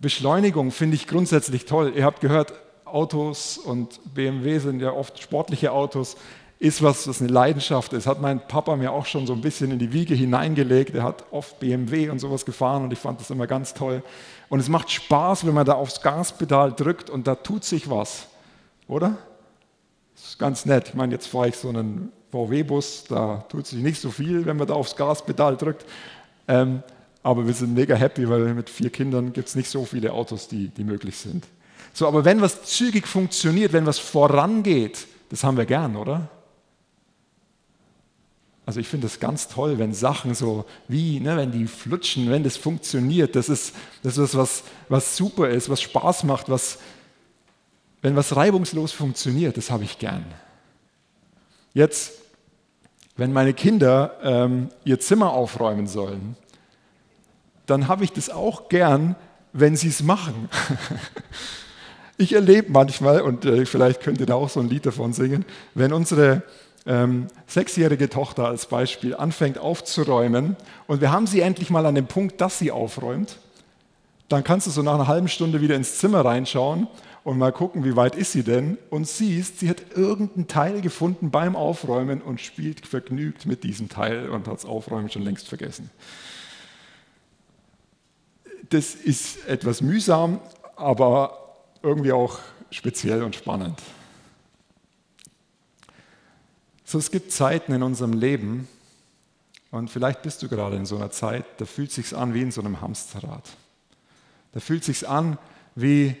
Beschleunigung 0.00 0.70
finde 0.70 0.96
ich 0.96 1.06
grundsätzlich 1.06 1.64
toll. 1.64 1.92
Ihr 1.96 2.04
habt 2.04 2.20
gehört, 2.20 2.52
Autos 2.84 3.58
und 3.58 4.00
BMW 4.14 4.58
sind 4.58 4.80
ja 4.80 4.92
oft 4.92 5.20
sportliche 5.20 5.72
Autos, 5.72 6.16
ist 6.60 6.82
was, 6.82 7.06
was 7.06 7.20
eine 7.20 7.30
Leidenschaft 7.30 7.92
ist. 7.92 8.06
Hat 8.06 8.20
mein 8.20 8.40
Papa 8.46 8.76
mir 8.76 8.92
auch 8.92 9.06
schon 9.06 9.26
so 9.26 9.32
ein 9.32 9.40
bisschen 9.40 9.70
in 9.70 9.78
die 9.78 9.92
Wiege 9.92 10.14
hineingelegt. 10.14 10.94
Er 10.94 11.02
hat 11.02 11.24
oft 11.30 11.60
BMW 11.60 12.10
und 12.10 12.18
sowas 12.18 12.44
gefahren 12.44 12.84
und 12.84 12.92
ich 12.92 12.98
fand 12.98 13.20
das 13.20 13.30
immer 13.30 13.46
ganz 13.46 13.74
toll. 13.74 14.02
Und 14.48 14.60
es 14.60 14.68
macht 14.68 14.90
Spaß, 14.90 15.46
wenn 15.46 15.54
man 15.54 15.66
da 15.66 15.74
aufs 15.74 16.00
Gaspedal 16.00 16.72
drückt 16.72 17.10
und 17.10 17.26
da 17.26 17.34
tut 17.34 17.64
sich 17.64 17.90
was, 17.90 18.26
oder? 18.88 19.16
Das 20.14 20.30
ist 20.30 20.38
ganz 20.38 20.64
nett. 20.64 20.88
Ich 20.88 20.94
meine, 20.94 21.12
jetzt 21.12 21.28
fahre 21.28 21.48
ich 21.48 21.56
so 21.56 21.68
einen 21.68 22.12
VW-Bus, 22.32 23.04
da 23.08 23.44
tut 23.48 23.66
sich 23.66 23.80
nicht 23.80 24.00
so 24.00 24.10
viel, 24.10 24.46
wenn 24.46 24.56
man 24.56 24.66
da 24.66 24.74
aufs 24.74 24.96
Gaspedal 24.96 25.56
drückt. 25.56 25.84
Ähm, 26.48 26.82
aber 27.22 27.46
wir 27.46 27.54
sind 27.54 27.74
mega 27.74 27.94
happy, 27.94 28.28
weil 28.28 28.54
mit 28.54 28.70
vier 28.70 28.90
Kindern 28.90 29.32
gibt 29.32 29.48
es 29.48 29.54
nicht 29.54 29.68
so 29.68 29.84
viele 29.84 30.12
Autos, 30.12 30.48
die, 30.48 30.68
die 30.68 30.84
möglich 30.84 31.16
sind. 31.16 31.46
So, 31.92 32.06
aber 32.06 32.24
wenn 32.24 32.40
was 32.40 32.64
zügig 32.64 33.06
funktioniert, 33.06 33.72
wenn 33.72 33.86
was 33.86 33.98
vorangeht, 33.98 35.06
das 35.30 35.44
haben 35.44 35.56
wir 35.56 35.66
gern, 35.66 35.96
oder? 35.96 36.28
Also 38.68 38.80
ich 38.80 38.88
finde 38.88 39.06
es 39.06 39.18
ganz 39.18 39.48
toll, 39.48 39.78
wenn 39.78 39.94
Sachen 39.94 40.34
so 40.34 40.66
wie, 40.88 41.20
ne, 41.20 41.36
wenn 41.38 41.50
die 41.50 41.66
flutschen, 41.66 42.30
wenn 42.30 42.44
das 42.44 42.58
funktioniert, 42.58 43.34
das 43.34 43.48
ist, 43.48 43.74
das 44.02 44.18
ist 44.18 44.36
was, 44.36 44.62
was 44.90 45.16
super 45.16 45.48
ist, 45.48 45.70
was 45.70 45.80
Spaß 45.80 46.24
macht, 46.24 46.50
was, 46.50 46.78
wenn 48.02 48.14
was 48.14 48.36
reibungslos 48.36 48.92
funktioniert, 48.92 49.56
das 49.56 49.70
habe 49.70 49.84
ich 49.84 49.98
gern. 49.98 50.24
Jetzt, 51.72 52.12
wenn 53.16 53.32
meine 53.32 53.54
Kinder 53.54 54.18
ähm, 54.22 54.68
ihr 54.84 55.00
Zimmer 55.00 55.32
aufräumen 55.32 55.86
sollen, 55.86 56.36
dann 57.68 57.86
habe 57.86 58.04
ich 58.04 58.12
das 58.12 58.30
auch 58.30 58.68
gern, 58.68 59.14
wenn 59.52 59.76
sie 59.76 59.88
es 59.88 60.02
machen. 60.02 60.48
ich 62.16 62.32
erlebe 62.32 62.72
manchmal, 62.72 63.20
und 63.20 63.44
äh, 63.44 63.66
vielleicht 63.66 64.02
könnt 64.02 64.20
ihr 64.20 64.26
da 64.26 64.34
auch 64.34 64.48
so 64.48 64.60
ein 64.60 64.68
Lied 64.68 64.86
davon 64.86 65.12
singen, 65.12 65.44
wenn 65.74 65.92
unsere 65.92 66.42
ähm, 66.86 67.26
sechsjährige 67.46 68.08
Tochter 68.08 68.46
als 68.46 68.66
Beispiel 68.66 69.14
anfängt 69.14 69.58
aufzuräumen 69.58 70.56
und 70.86 71.00
wir 71.00 71.12
haben 71.12 71.26
sie 71.26 71.40
endlich 71.40 71.70
mal 71.70 71.84
an 71.84 71.94
dem 71.94 72.06
Punkt, 72.06 72.40
dass 72.40 72.58
sie 72.58 72.70
aufräumt, 72.70 73.38
dann 74.28 74.44
kannst 74.44 74.66
du 74.66 74.70
so 74.70 74.82
nach 74.82 74.94
einer 74.94 75.06
halben 75.06 75.28
Stunde 75.28 75.60
wieder 75.60 75.76
ins 75.76 75.98
Zimmer 75.98 76.24
reinschauen 76.24 76.88
und 77.24 77.36
mal 77.36 77.52
gucken, 77.52 77.84
wie 77.84 77.96
weit 77.96 78.16
ist 78.16 78.32
sie 78.32 78.42
denn 78.42 78.78
und 78.88 79.06
siehst, 79.06 79.60
sie 79.60 79.68
hat 79.68 79.82
irgendein 79.94 80.48
Teil 80.48 80.80
gefunden 80.80 81.30
beim 81.30 81.56
Aufräumen 81.56 82.22
und 82.22 82.40
spielt 82.40 82.86
vergnügt 82.86 83.44
mit 83.44 83.64
diesem 83.64 83.90
Teil 83.90 84.30
und 84.30 84.46
hat 84.46 84.54
das 84.54 84.64
Aufräumen 84.64 85.10
schon 85.10 85.22
längst 85.22 85.48
vergessen. 85.48 85.90
Das 88.70 88.94
ist 88.94 89.46
etwas 89.46 89.80
mühsam, 89.80 90.40
aber 90.76 91.56
irgendwie 91.82 92.12
auch 92.12 92.38
speziell 92.70 93.22
und 93.22 93.34
spannend. 93.34 93.80
So, 96.84 96.98
es 96.98 97.10
gibt 97.10 97.32
Zeiten 97.32 97.72
in 97.72 97.82
unserem 97.82 98.12
Leben, 98.12 98.68
und 99.70 99.90
vielleicht 99.90 100.22
bist 100.22 100.42
du 100.42 100.48
gerade 100.48 100.76
in 100.76 100.86
so 100.86 100.96
einer 100.96 101.10
Zeit, 101.10 101.44
da 101.58 101.66
fühlt 101.66 101.90
es 101.90 101.96
sich 101.96 102.16
an 102.16 102.32
wie 102.32 102.42
in 102.42 102.50
so 102.50 102.62
einem 102.62 102.80
Hamsterrad. 102.80 103.44
Da 104.52 104.60
fühlt 104.60 104.80
es 104.80 104.86
sich 104.86 105.08
an 105.08 105.38
wie, 105.74 106.16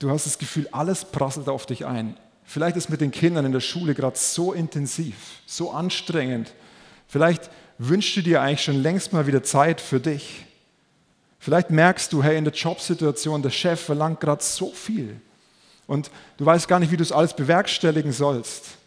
du 0.00 0.10
hast 0.10 0.26
das 0.26 0.38
Gefühl, 0.38 0.68
alles 0.72 1.04
prasselt 1.04 1.48
auf 1.48 1.66
dich 1.66 1.86
ein. 1.86 2.16
Vielleicht 2.44 2.76
ist 2.76 2.90
mit 2.90 3.00
den 3.00 3.12
Kindern 3.12 3.44
in 3.44 3.52
der 3.52 3.60
Schule 3.60 3.94
gerade 3.94 4.16
so 4.18 4.52
intensiv, 4.52 5.40
so 5.46 5.70
anstrengend. 5.70 6.52
Vielleicht 7.06 7.50
wünschst 7.78 8.16
du 8.16 8.22
dir 8.22 8.40
eigentlich 8.42 8.62
schon 8.62 8.82
längst 8.82 9.12
mal 9.12 9.26
wieder 9.26 9.42
Zeit 9.42 9.80
für 9.80 10.00
dich. 10.00 10.44
Vielleicht 11.38 11.70
merkst 11.70 12.12
du, 12.12 12.22
hey, 12.22 12.36
in 12.36 12.44
der 12.44 12.54
Jobsituation, 12.54 13.42
der 13.42 13.50
Chef 13.50 13.80
verlangt 13.80 14.20
gerade 14.20 14.42
so 14.42 14.72
viel. 14.72 15.20
Und 15.86 16.10
du 16.38 16.46
weißt 16.46 16.66
gar 16.66 16.80
nicht, 16.80 16.90
wie 16.90 16.96
du 16.96 17.02
es 17.02 17.12
alles 17.12 17.34
bewerkstelligen 17.34 18.12
sollst. 18.12 18.78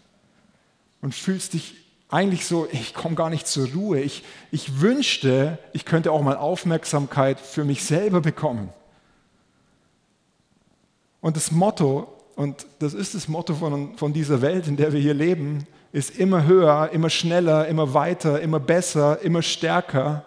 Und 1.02 1.16
fühlst 1.16 1.54
dich 1.54 1.76
eigentlich 2.10 2.46
so, 2.46 2.68
ich 2.72 2.94
komme 2.94 3.16
gar 3.16 3.30
nicht 3.30 3.48
zur 3.48 3.72
Ruhe. 3.72 4.02
Ich, 4.02 4.24
ich 4.52 4.82
wünschte, 4.82 5.60
ich 5.74 5.86
könnte 5.86 6.12
auch 6.12 6.22
mal 6.22 6.36
Aufmerksamkeit 6.36 7.40
für 7.40 7.64
mich 7.64 7.84
selber 7.84 8.20
bekommen. 8.20 8.74
Und 11.22 11.36
das 11.36 11.52
Motto, 11.52 12.12
und 12.36 12.66
das 12.80 12.94
ist 12.94 13.14
das 13.14 13.28
Motto 13.28 13.54
von, 13.54 13.98
von 13.98 14.12
dieser 14.12 14.42
Welt, 14.42 14.68
in 14.68 14.76
der 14.76 14.92
wir 14.92 15.00
hier 15.00 15.14
leben, 15.14 15.68
ist 15.92 16.18
immer 16.18 16.46
höher, 16.46 16.90
immer 16.92 17.10
schneller, 17.10 17.68
immer 17.68 17.94
weiter, 17.94 18.42
immer 18.42 18.60
besser, 18.60 19.22
immer 19.22 19.42
stärker. 19.42 20.26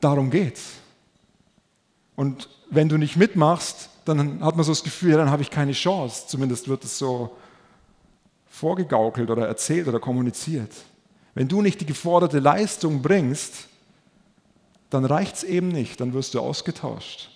Darum 0.00 0.30
geht's. 0.30 0.74
Und 2.16 2.48
wenn 2.70 2.88
du 2.88 2.96
nicht 2.96 3.16
mitmachst, 3.16 3.90
dann 4.04 4.42
hat 4.42 4.56
man 4.56 4.64
so 4.64 4.72
das 4.72 4.82
Gefühl, 4.82 5.12
ja, 5.12 5.16
dann 5.18 5.30
habe 5.30 5.42
ich 5.42 5.50
keine 5.50 5.72
Chance. 5.72 6.26
Zumindest 6.28 6.68
wird 6.68 6.84
es 6.84 6.98
so 6.98 7.36
vorgegaukelt 8.48 9.30
oder 9.30 9.46
erzählt 9.46 9.86
oder 9.86 10.00
kommuniziert. 10.00 10.72
Wenn 11.34 11.46
du 11.46 11.62
nicht 11.62 11.80
die 11.80 11.86
geforderte 11.86 12.40
Leistung 12.40 13.02
bringst, 13.02 13.68
dann 14.90 15.04
reicht 15.04 15.36
es 15.36 15.44
eben 15.44 15.68
nicht, 15.68 16.00
dann 16.00 16.14
wirst 16.14 16.34
du 16.34 16.40
ausgetauscht. 16.40 17.30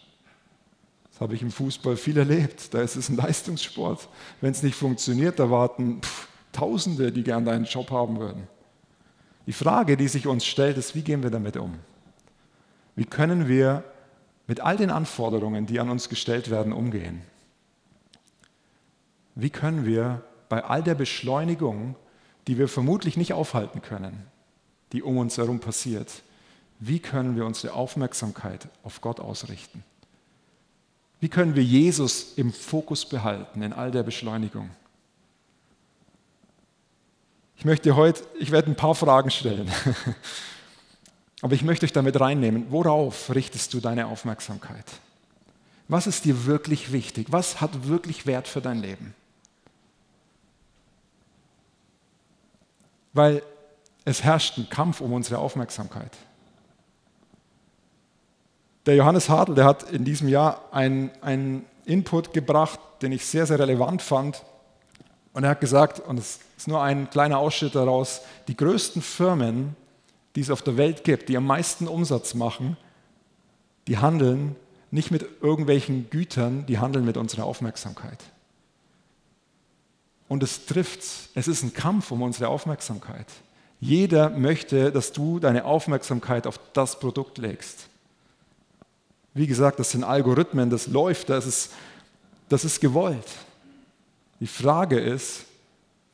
Habe 1.23 1.37
ich 1.37 1.43
im 1.43 1.53
Fußball 1.53 1.97
viel 1.97 2.19
erlebt. 2.19 2.75
Da 2.75 2.83
ist 2.83 2.97
es 2.97 3.09
ein 3.09 3.15
Leistungssport. 3.15 4.09
Wenn 4.41 4.51
es 4.51 4.65
nicht 4.65 4.75
funktioniert, 4.75 5.39
da 5.39 5.51
warten 5.51 6.03
pff, 6.03 6.27
Tausende, 6.51 7.13
die 7.13 7.23
gern 7.23 7.45
deinen 7.45 7.65
Job 7.65 7.93
haben 7.93 8.19
würden. 8.19 8.49
Die 9.47 9.53
Frage, 9.53 9.97
die 9.97 10.09
sich 10.09 10.27
uns 10.27 10.45
stellt, 10.45 10.77
ist, 10.77 10.97
wie 10.97 11.03
gehen 11.03 11.23
wir 11.23 11.31
damit 11.31 11.57
um? 11.57 11.79
Wie 12.97 13.05
können 13.05 13.47
wir 13.47 13.85
mit 14.49 14.61
all 14.61 14.77
den 14.77 14.91
Anforderungen, 14.91 15.67
die 15.67 15.79
an 15.79 15.91
uns 15.91 16.09
gestellt 16.09 16.51
werden, 16.51 16.73
umgehen? 16.73 17.23
Wie 19.37 19.51
können 19.51 19.87
wir 19.87 20.23
bei 20.49 20.65
all 20.65 20.83
der 20.83 20.97
Beschleunigung, 20.97 21.95
die 22.49 22.59
wir 22.59 22.67
vermutlich 22.67 23.17
nicht 23.17 23.33
aufhalten 23.33 23.81
können, 23.81 24.27
die 24.91 25.03
um 25.03 25.19
uns 25.19 25.39
herum 25.39 25.61
passiert, 25.61 26.23
wie 26.81 26.99
können 26.99 27.37
wir 27.37 27.47
unsere 27.47 27.75
Aufmerksamkeit 27.75 28.69
auf 28.83 29.01
Gott 29.01 29.21
ausrichten? 29.21 29.85
Wie 31.23 31.29
können 31.29 31.55
wir 31.55 31.63
Jesus 31.63 32.33
im 32.35 32.53
Fokus 32.53 33.07
behalten 33.07 33.63
in 33.63 33.73
all 33.73 33.93
der 33.93 34.03
Beschleunigung? 34.03 34.71
Ich 37.57 37.65
möchte 37.65 37.95
heute, 37.95 38.25
ich 38.41 38.51
werde 38.51 38.73
ein 38.73 38.75
paar 38.75 38.97
Fragen 38.97 39.31
stellen. 39.31 39.71
Aber 41.41 41.55
ich 41.55 41.63
möchte 41.63 41.87
euch 41.87 41.93
damit 41.93 42.19
reinnehmen, 42.19 42.67
worauf 42.71 43.33
richtest 43.33 43.73
du 43.73 43.79
deine 43.79 44.09
Aufmerksamkeit? 44.09 44.85
Was 45.87 46.09
ist 46.09 46.25
dir 46.25 46.45
wirklich 46.47 46.91
wichtig? 46.91 47.29
Was 47.31 47.61
hat 47.61 47.87
wirklich 47.87 48.27
Wert 48.27 48.49
für 48.49 48.61
dein 48.61 48.81
Leben? 48.81 49.15
Weil 53.13 53.45
es 54.05 54.25
herrscht 54.25 54.59
ein 54.59 54.69
Kampf 54.69 55.01
um 55.01 55.13
unsere 55.13 55.39
Aufmerksamkeit. 55.39 56.11
Der 58.87 58.97
Johannes 58.97 59.29
Hartl, 59.29 59.55
der 59.55 59.65
hat 59.65 59.91
in 59.91 60.05
diesem 60.05 60.29
Jahr 60.29 60.61
einen 60.73 61.65
Input 61.85 62.33
gebracht, 62.33 62.81
den 63.01 63.13
ich 63.13 63.25
sehr, 63.27 63.47
sehr 63.47 63.59
relevant 63.59 64.03
fand. 64.03 64.43
Und 65.33 65.45
er 65.45 65.51
hat 65.51 65.61
gesagt, 65.61 66.01
und 66.01 66.19
es 66.19 66.41
ist 66.57 66.69
nur 66.69 66.83
ein 66.83 67.09
kleiner 67.11 67.39
Ausschnitt 67.39 67.75
daraus, 67.75 68.23
die 68.49 68.57
größten 68.57 69.03
Firmen 69.03 69.77
die 70.35 70.41
es 70.41 70.51
auf 70.51 70.63
der 70.63 70.77
Welt 70.77 71.05
gibt, 71.05 71.29
die 71.29 71.37
am 71.37 71.47
meisten 71.47 71.89
Umsatz 71.89 72.35
machen, 72.35 72.77
die 73.87 73.99
handeln 73.99 74.57
nicht 74.91 75.11
mit 75.11 75.27
irgendwelchen 75.41 76.11
Gütern, 76.11 76.67
die 76.67 76.79
handeln 76.79 77.05
mit 77.05 77.17
unserer 77.17 77.45
Aufmerksamkeit. 77.45 78.19
Und 80.29 80.43
es 80.43 80.67
trifft, 80.67 81.01
es 81.35 81.49
ist 81.49 81.63
ein 81.63 81.75
Kampf 81.75 82.11
um 82.11 82.23
unsere 82.23 82.49
Aufmerksamkeit. 82.49 83.27
Jeder 83.81 84.31
möchte, 84.31 84.93
dass 84.93 85.13
du 85.13 85.39
deine 85.39 85.65
Aufmerksamkeit 85.65 86.47
auf 86.47 86.59
das 86.73 86.99
Produkt 86.99 87.39
legst. 87.39 87.89
Wie 89.35 89.47
gesagt, 89.47 89.79
das 89.79 89.91
sind 89.91 90.05
Algorithmen, 90.05 90.71
das 90.71 90.87
läuft, 90.87 91.31
das 91.31 91.47
ist, 91.47 91.73
das 92.49 92.65
ist 92.65 92.81
gewollt. 92.81 93.27
Die 94.41 94.47
Frage 94.47 94.99
ist, 94.99 95.45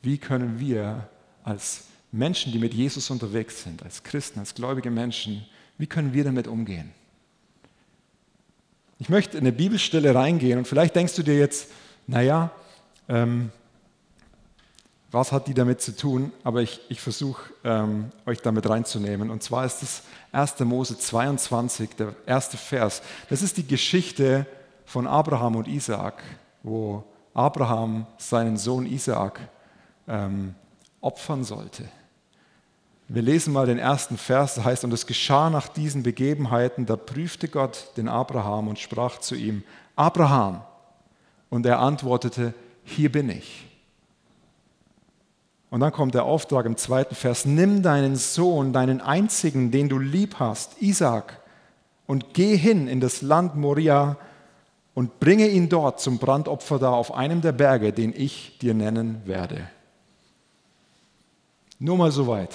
wie 0.01 0.17
können 0.17 0.59
wir 0.59 1.09
als 1.43 1.85
Menschen, 2.11 2.51
die 2.51 2.59
mit 2.59 2.73
Jesus 2.73 3.09
unterwegs 3.09 3.63
sind, 3.63 3.83
als 3.83 4.03
Christen, 4.03 4.39
als 4.39 4.55
gläubige 4.55 4.89
Menschen, 4.89 5.45
wie 5.77 5.87
können 5.87 6.13
wir 6.13 6.23
damit 6.23 6.47
umgehen? 6.47 6.91
Ich 8.97 9.09
möchte 9.09 9.37
in 9.37 9.43
eine 9.43 9.51
Bibelstelle 9.51 10.13
reingehen 10.13 10.57
und 10.57 10.67
vielleicht 10.67 10.95
denkst 10.95 11.15
du 11.15 11.23
dir 11.23 11.37
jetzt, 11.37 11.69
naja, 12.07 12.51
ähm, 13.07 13.51
was 15.11 15.31
hat 15.31 15.47
die 15.47 15.53
damit 15.53 15.81
zu 15.81 15.95
tun? 15.95 16.31
Aber 16.43 16.61
ich, 16.61 16.81
ich 16.89 17.01
versuche 17.01 17.51
ähm, 17.63 18.11
euch 18.25 18.41
damit 18.41 18.69
reinzunehmen. 18.69 19.31
Und 19.31 19.41
zwar 19.41 19.65
ist 19.65 19.81
es 19.81 20.03
1. 20.31 20.59
Mose 20.59 20.97
22, 20.97 21.95
der 21.95 22.15
erste 22.25 22.57
Vers. 22.57 23.01
Das 23.29 23.41
ist 23.41 23.57
die 23.57 23.65
Geschichte 23.65 24.45
von 24.85 25.07
Abraham 25.07 25.55
und 25.55 25.67
Isaak, 25.67 26.21
wo 26.61 27.03
Abraham 27.33 28.05
seinen 28.17 28.57
Sohn 28.57 28.85
Isaak 28.85 29.39
ähm, 30.07 30.53
opfern 31.01 31.43
sollte. 31.43 31.85
Wir 33.07 33.23
lesen 33.23 33.53
mal 33.53 33.65
den 33.65 33.79
ersten 33.79 34.17
Vers, 34.17 34.55
da 34.55 34.63
heißt, 34.63 34.83
und 34.83 34.93
es 34.93 35.07
geschah 35.07 35.49
nach 35.49 35.67
diesen 35.67 36.03
Begebenheiten, 36.03 36.85
da 36.85 36.95
prüfte 36.95 37.47
Gott 37.47 37.91
den 37.97 38.07
Abraham 38.07 38.67
und 38.67 38.77
sprach 38.77 39.17
zu 39.17 39.33
ihm, 39.33 39.63
Abraham. 39.95 40.61
Und 41.49 41.65
er 41.65 41.79
antwortete, 41.79 42.53
hier 42.83 43.11
bin 43.11 43.31
ich. 43.31 43.68
Und 45.69 45.81
dann 45.81 45.91
kommt 45.91 46.15
der 46.15 46.25
Auftrag 46.25 46.65
im 46.65 46.77
zweiten 46.77 47.15
Vers, 47.15 47.45
nimm 47.45 47.83
deinen 47.83 48.15
Sohn, 48.15 48.73
deinen 48.73 49.01
einzigen, 49.01 49.71
den 49.71 49.87
du 49.87 49.99
lieb 49.99 50.35
hast, 50.39 50.81
Isaac, 50.81 51.39
und 52.07 52.33
geh 52.33 52.57
hin 52.57 52.87
in 52.87 52.99
das 52.99 53.21
Land 53.21 53.55
Moria 53.55 54.17
und 54.95 55.19
bringe 55.19 55.47
ihn 55.47 55.69
dort 55.69 55.99
zum 55.99 56.17
Brandopfer 56.17 56.79
da 56.79 56.91
auf 56.91 57.13
einem 57.13 57.41
der 57.41 57.51
Berge, 57.51 57.93
den 57.93 58.13
ich 58.15 58.57
dir 58.57 58.73
nennen 58.73 59.21
werde. 59.25 59.69
Nur 61.77 61.97
mal 61.97 62.11
so 62.11 62.25
weit. 62.27 62.53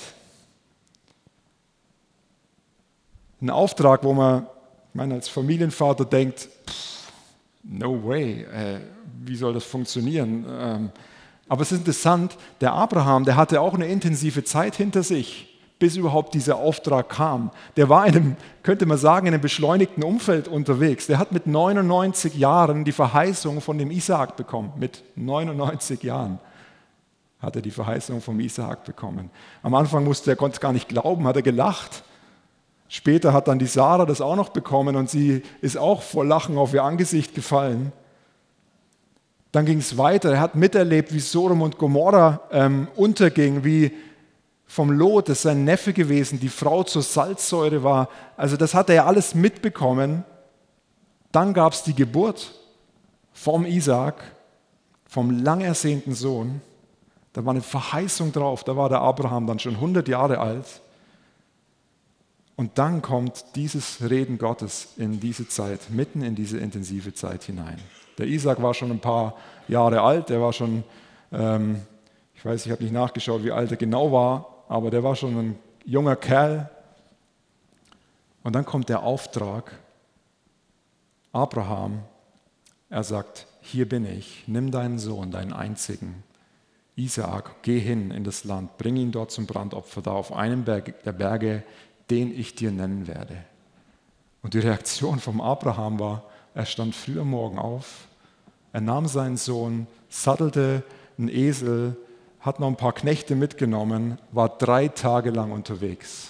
Ein 3.40 3.50
Auftrag, 3.50 4.02
wo 4.02 4.12
man, 4.12 4.42
ich 4.88 4.94
meine, 4.94 5.14
als 5.14 5.28
Familienvater 5.28 6.04
denkt, 6.04 6.48
pff, 6.66 7.12
no 7.62 8.04
way, 8.04 8.42
äh, 8.42 8.80
wie 9.22 9.36
soll 9.36 9.54
das 9.54 9.64
funktionieren? 9.64 10.44
Ähm, 10.48 10.90
aber 11.48 11.62
es 11.62 11.72
ist 11.72 11.78
interessant, 11.78 12.36
der 12.60 12.72
Abraham, 12.72 13.24
der 13.24 13.36
hatte 13.36 13.60
auch 13.60 13.74
eine 13.74 13.86
intensive 13.86 14.44
Zeit 14.44 14.76
hinter 14.76 15.02
sich, 15.02 15.58
bis 15.78 15.96
überhaupt 15.96 16.34
dieser 16.34 16.56
Auftrag 16.56 17.10
kam. 17.10 17.50
Der 17.76 17.88
war 17.88 18.06
in 18.06 18.16
einem, 18.16 18.36
könnte 18.62 18.86
man 18.86 18.96
sagen, 18.96 19.26
in 19.26 19.34
einem 19.34 19.42
beschleunigten 19.42 20.02
Umfeld 20.02 20.48
unterwegs. 20.48 21.06
Der 21.06 21.18
hat 21.18 21.32
mit 21.32 21.46
99 21.46 22.36
Jahren 22.36 22.84
die 22.84 22.92
Verheißung 22.92 23.60
von 23.60 23.76
dem 23.76 23.90
Isaak 23.90 24.36
bekommen. 24.36 24.72
Mit 24.78 25.02
99 25.16 26.02
Jahren 26.02 26.38
hat 27.40 27.56
er 27.56 27.62
die 27.62 27.70
Verheißung 27.70 28.22
vom 28.22 28.40
Isaak 28.40 28.84
bekommen. 28.84 29.30
Am 29.62 29.74
Anfang 29.74 30.04
musste 30.04 30.30
er, 30.30 30.36
konnte 30.36 30.60
gar 30.60 30.72
nicht 30.72 30.88
glauben, 30.88 31.26
hat 31.26 31.36
er 31.36 31.42
gelacht. 31.42 32.04
Später 32.88 33.32
hat 33.32 33.48
dann 33.48 33.58
die 33.58 33.66
Sarah 33.66 34.06
das 34.06 34.20
auch 34.20 34.36
noch 34.36 34.50
bekommen 34.50 34.96
und 34.96 35.10
sie 35.10 35.42
ist 35.60 35.76
auch 35.76 36.02
vor 36.02 36.24
Lachen 36.24 36.56
auf 36.56 36.72
ihr 36.72 36.84
Angesicht 36.84 37.34
gefallen. 37.34 37.92
Dann 39.54 39.66
ging 39.66 39.78
es 39.78 39.96
weiter. 39.96 40.32
Er 40.32 40.40
hat 40.40 40.56
miterlebt, 40.56 41.14
wie 41.14 41.20
Sodom 41.20 41.62
und 41.62 41.78
Gomorra 41.78 42.40
ähm, 42.50 42.88
unterging, 42.96 43.62
wie 43.62 43.92
vom 44.66 44.90
Lot, 44.90 45.28
das 45.28 45.38
ist 45.38 45.42
sein 45.42 45.62
Neffe 45.62 45.92
gewesen, 45.92 46.40
die 46.40 46.48
Frau 46.48 46.82
zur 46.82 47.02
Salzsäure 47.02 47.84
war. 47.84 48.08
Also 48.36 48.56
das 48.56 48.74
hat 48.74 48.88
er 48.88 48.96
ja 48.96 49.04
alles 49.06 49.32
mitbekommen. 49.32 50.24
Dann 51.30 51.54
gab 51.54 51.72
es 51.72 51.84
die 51.84 51.94
Geburt 51.94 52.52
vom 53.32 53.64
Isaak, 53.64 54.24
vom 55.06 55.30
lang 55.30 55.60
ersehnten 55.60 56.16
Sohn. 56.16 56.60
Da 57.32 57.44
war 57.44 57.52
eine 57.52 57.62
Verheißung 57.62 58.32
drauf. 58.32 58.64
Da 58.64 58.76
war 58.76 58.88
der 58.88 59.02
Abraham 59.02 59.46
dann 59.46 59.60
schon 59.60 59.76
100 59.76 60.08
Jahre 60.08 60.40
alt. 60.40 60.66
Und 62.56 62.78
dann 62.78 63.02
kommt 63.02 63.44
dieses 63.56 64.08
Reden 64.08 64.38
Gottes 64.38 64.88
in 64.96 65.18
diese 65.18 65.48
Zeit, 65.48 65.90
mitten 65.90 66.22
in 66.22 66.34
diese 66.34 66.58
intensive 66.58 67.12
Zeit 67.12 67.44
hinein. 67.44 67.78
Der 68.18 68.26
Isaac 68.26 68.62
war 68.62 68.74
schon 68.74 68.92
ein 68.92 69.00
paar 69.00 69.34
Jahre 69.66 70.02
alt, 70.02 70.28
der 70.28 70.40
war 70.40 70.52
schon, 70.52 70.84
ähm, 71.32 71.82
ich 72.34 72.44
weiß, 72.44 72.64
ich 72.66 72.70
habe 72.70 72.82
nicht 72.82 72.92
nachgeschaut, 72.92 73.42
wie 73.42 73.50
alt 73.50 73.72
er 73.72 73.76
genau 73.76 74.12
war, 74.12 74.64
aber 74.68 74.90
der 74.90 75.02
war 75.02 75.16
schon 75.16 75.36
ein 75.36 75.58
junger 75.84 76.14
Kerl. 76.14 76.70
Und 78.44 78.54
dann 78.54 78.64
kommt 78.64 78.88
der 78.88 79.02
Auftrag, 79.02 79.78
Abraham, 81.32 82.02
er 82.88 83.02
sagt, 83.02 83.46
hier 83.62 83.88
bin 83.88 84.04
ich, 84.04 84.44
nimm 84.46 84.70
deinen 84.70 84.98
Sohn, 85.00 85.32
deinen 85.32 85.52
einzigen, 85.52 86.22
Isaak, 86.96 87.62
geh 87.62 87.80
hin 87.80 88.12
in 88.12 88.22
das 88.22 88.44
Land, 88.44 88.78
bring 88.78 88.94
ihn 88.94 89.10
dort 89.10 89.32
zum 89.32 89.46
Brandopfer 89.46 90.00
da 90.00 90.12
auf 90.12 90.32
einem 90.32 90.64
Berg, 90.64 91.02
der 91.02 91.12
Berge, 91.12 91.64
den 92.10 92.38
ich 92.38 92.54
dir 92.54 92.70
nennen 92.70 93.06
werde. 93.06 93.36
Und 94.42 94.54
die 94.54 94.58
Reaktion 94.58 95.20
vom 95.20 95.40
Abraham 95.40 95.98
war, 95.98 96.24
er 96.54 96.66
stand 96.66 96.94
früh 96.94 97.18
am 97.18 97.30
Morgen 97.30 97.58
auf, 97.58 98.08
er 98.72 98.80
nahm 98.80 99.06
seinen 99.06 99.36
Sohn, 99.36 99.86
sattelte 100.08 100.82
einen 101.18 101.28
Esel, 101.28 101.96
hat 102.40 102.60
noch 102.60 102.68
ein 102.68 102.76
paar 102.76 102.92
Knechte 102.92 103.36
mitgenommen, 103.36 104.18
war 104.32 104.48
drei 104.48 104.88
Tage 104.88 105.30
lang 105.30 105.52
unterwegs. 105.52 106.28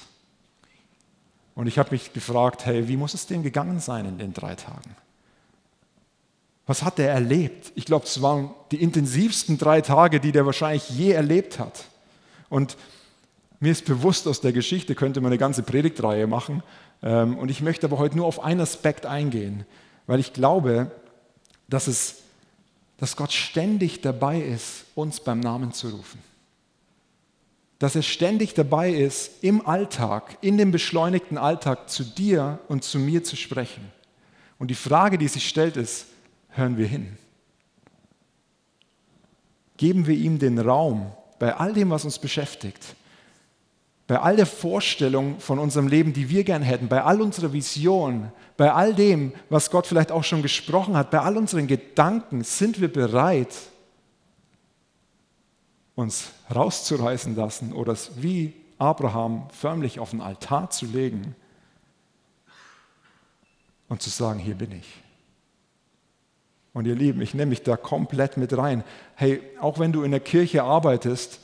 Und 1.55 1.67
ich 1.67 1.79
habe 1.79 1.91
mich 1.93 2.13
gefragt, 2.13 2.67
hey, 2.67 2.89
wie 2.89 2.97
muss 2.97 3.15
es 3.15 3.27
dem 3.27 3.43
gegangen 3.43 3.81
sein 3.81 4.07
in 4.07 4.19
den 4.19 4.33
drei 4.33 4.55
Tagen? 4.55 4.97
Was 6.67 6.83
hat 6.83 6.99
er 6.99 7.11
erlebt? 7.11 7.73
Ich 7.75 7.85
glaube, 7.85 8.07
es 8.07 8.23
waren 8.23 8.51
die 8.71 8.83
intensivsten 8.83 9.59
drei 9.59 9.81
Tage, 9.81 10.21
die 10.21 10.33
der 10.33 10.47
wahrscheinlich 10.47 10.89
je 10.91 11.13
erlebt 11.13 11.59
hat. 11.59 11.85
Und 12.49 12.77
mir 13.61 13.73
ist 13.73 13.85
bewusst, 13.85 14.27
aus 14.27 14.41
der 14.41 14.53
Geschichte 14.53 14.95
könnte 14.95 15.21
man 15.21 15.31
eine 15.31 15.39
ganze 15.39 15.63
Predigtreihe 15.63 16.27
machen. 16.27 16.63
Ähm, 17.03 17.39
und 17.39 17.51
ich 17.51 17.63
möchte 17.63 17.87
aber 17.87 17.99
heute 17.99 18.17
nur 18.17 18.27
auf 18.27 18.43
einen 18.43 18.61
Aspekt 18.61 19.07
eingehen, 19.07 19.65
weil 20.07 20.21
ich 20.21 20.33
glaube, 20.33 20.91
dass, 21.69 21.87
es, 21.87 22.23
dass 22.99 23.17
Gott 23.17 23.33
ständig 23.33 24.01
dabei 24.01 24.41
ist, 24.41 24.85
uns 24.95 25.21
beim 25.21 25.41
Namen 25.41 25.73
zu 25.73 25.89
rufen. 25.89 26.21
Dass 27.79 27.97
er 27.97 28.03
ständig 28.03 28.55
dabei 28.55 28.91
ist, 28.91 29.43
im 29.43 29.67
Alltag, 29.67 30.39
in 30.41 30.59
dem 30.59 30.71
beschleunigten 30.71 31.39
Alltag 31.39 31.91
zu 31.91 32.05
dir 32.05 32.59
und 32.69 32.85
zu 32.85 32.99
mir 32.99 33.25
zu 33.25 33.37
sprechen. 33.37 33.93
Und 34.59 34.69
die 34.69 34.75
Frage, 34.75 35.19
die 35.19 35.29
sich 35.29 35.49
stellt, 35.49 35.77
ist, 35.77 36.07
hören 36.51 36.79
wir 36.79 36.87
hin? 36.87 37.17
Geben 39.77 40.07
wir 40.07 40.15
ihm 40.15 40.39
den 40.39 40.59
Raum 40.59 41.13
bei 41.39 41.55
all 41.55 41.73
dem, 41.73 41.91
was 41.91 42.05
uns 42.05 42.19
beschäftigt? 42.19 42.95
Bei 44.07 44.21
all 44.21 44.37
der 44.37 44.47
Vorstellung 44.47 45.41
von 45.41 45.59
unserem 45.59 45.89
Leben, 45.89 46.13
die 46.13 46.29
wir 46.29 46.45
gern 46.45 46.63
hätten, 46.63 46.89
bei 46.89 47.03
all 47.03 47.23
unserer 47.23 47.53
Vision, 47.53 48.31
bei 48.57 48.71
all 48.73 48.95
dem, 48.95 49.33
was 49.49 49.71
Gott 49.71 49.87
vielleicht 49.87 50.13
auch 50.13 50.25
schon 50.25 50.43
gesprochen 50.43 50.97
hat, 50.97 51.11
bei 51.11 51.21
all 51.21 51.37
unseren 51.37 51.67
Gedanken, 51.67 52.45
sind 52.45 52.81
wir 52.81 52.93
bereit, 52.93 53.55
uns 55.95 56.33
rauszureißen 56.55 57.35
lassen 57.35 57.73
oder 57.73 57.93
es 57.93 58.11
wie 58.17 58.53
Abraham 58.79 59.49
förmlich 59.51 59.99
auf 60.01 60.11
den 60.11 60.21
Altar 60.21 60.69
zu 60.71 60.87
legen 60.87 61.35
und 63.89 64.03
zu 64.03 64.11
sagen, 64.11 64.39
hier 64.39 64.57
bin 64.57 64.73
ich. 64.73 65.03
Und 66.75 66.87
ihr 66.87 66.97
Lieben, 66.97 67.23
ich 67.23 67.35
nehme 67.35 67.51
mich 67.51 67.63
da 67.63 67.77
komplett 67.77 68.37
mit 68.37 68.57
rein. 68.57 68.83
Hey, 69.15 69.41
auch 69.61 69.79
wenn 69.79 69.93
du 69.93 70.03
in 70.03 70.11
der 70.11 70.21
Kirche 70.21 70.65
arbeitest, 70.65 71.39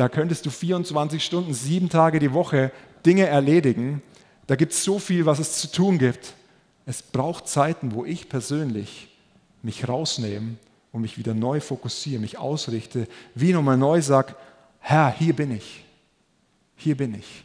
da 0.00 0.08
könntest 0.08 0.46
du 0.46 0.50
24 0.50 1.22
Stunden, 1.22 1.52
sieben 1.52 1.90
Tage 1.90 2.20
die 2.20 2.32
Woche 2.32 2.72
Dinge 3.04 3.26
erledigen. 3.26 4.00
Da 4.46 4.56
gibt 4.56 4.72
es 4.72 4.82
so 4.82 4.98
viel, 4.98 5.26
was 5.26 5.38
es 5.38 5.58
zu 5.58 5.70
tun 5.70 5.98
gibt. 5.98 6.32
Es 6.86 7.02
braucht 7.02 7.46
Zeiten, 7.46 7.92
wo 7.92 8.06
ich 8.06 8.30
persönlich 8.30 9.14
mich 9.60 9.86
rausnehme 9.86 10.56
und 10.90 11.02
mich 11.02 11.18
wieder 11.18 11.34
neu 11.34 11.60
fokussiere, 11.60 12.18
mich 12.18 12.38
ausrichte, 12.38 13.08
wie 13.34 13.52
nochmal 13.52 13.76
neu 13.76 14.00
sage, 14.00 14.36
Herr, 14.78 15.12
hier 15.12 15.36
bin 15.36 15.50
ich, 15.50 15.84
hier 16.76 16.96
bin 16.96 17.14
ich. 17.14 17.44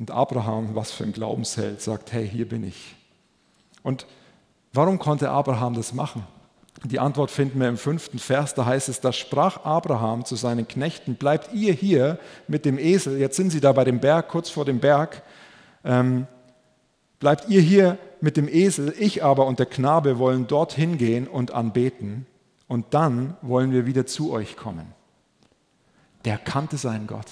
Und 0.00 0.10
Abraham, 0.10 0.74
was 0.74 0.90
für 0.90 1.04
ein 1.04 1.12
Glaubensheld, 1.12 1.80
sagt, 1.80 2.12
hey, 2.12 2.28
hier 2.28 2.48
bin 2.48 2.64
ich. 2.64 2.96
Und 3.84 4.04
warum 4.72 4.98
konnte 4.98 5.30
Abraham 5.30 5.74
das 5.74 5.92
machen? 5.92 6.26
Die 6.84 6.98
Antwort 6.98 7.30
finden 7.30 7.58
wir 7.60 7.68
im 7.68 7.78
fünften 7.78 8.18
Vers, 8.18 8.54
da 8.54 8.66
heißt 8.66 8.88
es, 8.88 9.00
da 9.00 9.12
sprach 9.12 9.64
Abraham 9.64 10.24
zu 10.24 10.36
seinen 10.36 10.68
Knechten, 10.68 11.14
bleibt 11.14 11.52
ihr 11.54 11.72
hier 11.72 12.18
mit 12.48 12.64
dem 12.64 12.78
Esel, 12.78 13.18
jetzt 13.18 13.36
sind 13.36 13.50
sie 13.50 13.60
da 13.60 13.72
bei 13.72 13.84
dem 13.84 13.98
Berg, 13.98 14.28
kurz 14.28 14.50
vor 14.50 14.64
dem 14.64 14.78
Berg, 14.78 15.22
ähm, 15.84 16.26
bleibt 17.18 17.48
ihr 17.48 17.62
hier 17.62 17.98
mit 18.20 18.36
dem 18.36 18.46
Esel, 18.46 18.94
ich 18.98 19.24
aber 19.24 19.46
und 19.46 19.58
der 19.58 19.66
Knabe 19.66 20.18
wollen 20.18 20.46
dorthin 20.46 20.98
gehen 20.98 21.26
und 21.26 21.52
anbeten 21.52 22.26
und 22.68 22.92
dann 22.92 23.36
wollen 23.40 23.72
wir 23.72 23.86
wieder 23.86 24.06
zu 24.06 24.32
euch 24.32 24.56
kommen. 24.56 24.92
Der 26.24 26.36
kannte 26.36 26.76
seinen 26.76 27.06
Gott. 27.06 27.30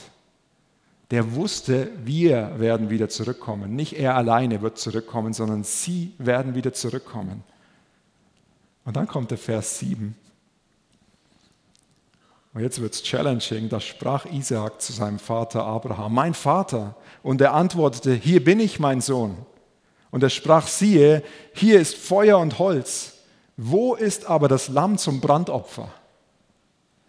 Der 1.11 1.35
wusste, 1.35 1.91
wir 2.03 2.59
werden 2.59 2.91
wieder 2.91 3.09
zurückkommen. 3.09 3.77
Nicht 3.77 3.93
er 3.99 4.17
alleine 4.17 4.63
wird 4.63 4.79
zurückkommen, 4.79 5.33
sondern 5.33 5.65
sie 5.65 6.15
werden 6.19 6.55
wieder 6.55 6.73
zurückkommen. 6.73 7.43
Und 8.85 8.97
dann 8.97 9.07
kommt 9.07 9.31
der 9.31 9.39
Vers 9.39 9.79
7. 9.79 10.15
Und 12.55 12.63
jetzt 12.63 12.81
wird 12.81 12.95
es 12.95 13.03
challenging. 13.03 13.69
Da 13.69 13.81
sprach 13.81 14.27
Isaak 14.27 14.81
zu 14.81 14.93
seinem 14.93 15.19
Vater 15.19 15.65
Abraham, 15.65 16.15
mein 16.15 16.35
Vater. 16.35 16.95
Und 17.23 17.41
er 17.41 17.55
antwortete, 17.55 18.15
hier 18.15 18.43
bin 18.45 18.61
ich, 18.61 18.79
mein 18.79 19.01
Sohn. 19.01 19.37
Und 20.11 20.23
er 20.23 20.31
sprach, 20.31 20.69
siehe, 20.69 21.25
hier 21.53 21.81
ist 21.81 21.97
Feuer 21.97 22.39
und 22.39 22.59
Holz. 22.61 23.15
Wo 23.57 23.95
ist 23.95 24.27
aber 24.27 24.47
das 24.49 24.69
Lamm 24.69 24.99
zum 24.99 25.21
Brandopfer? 25.21 25.89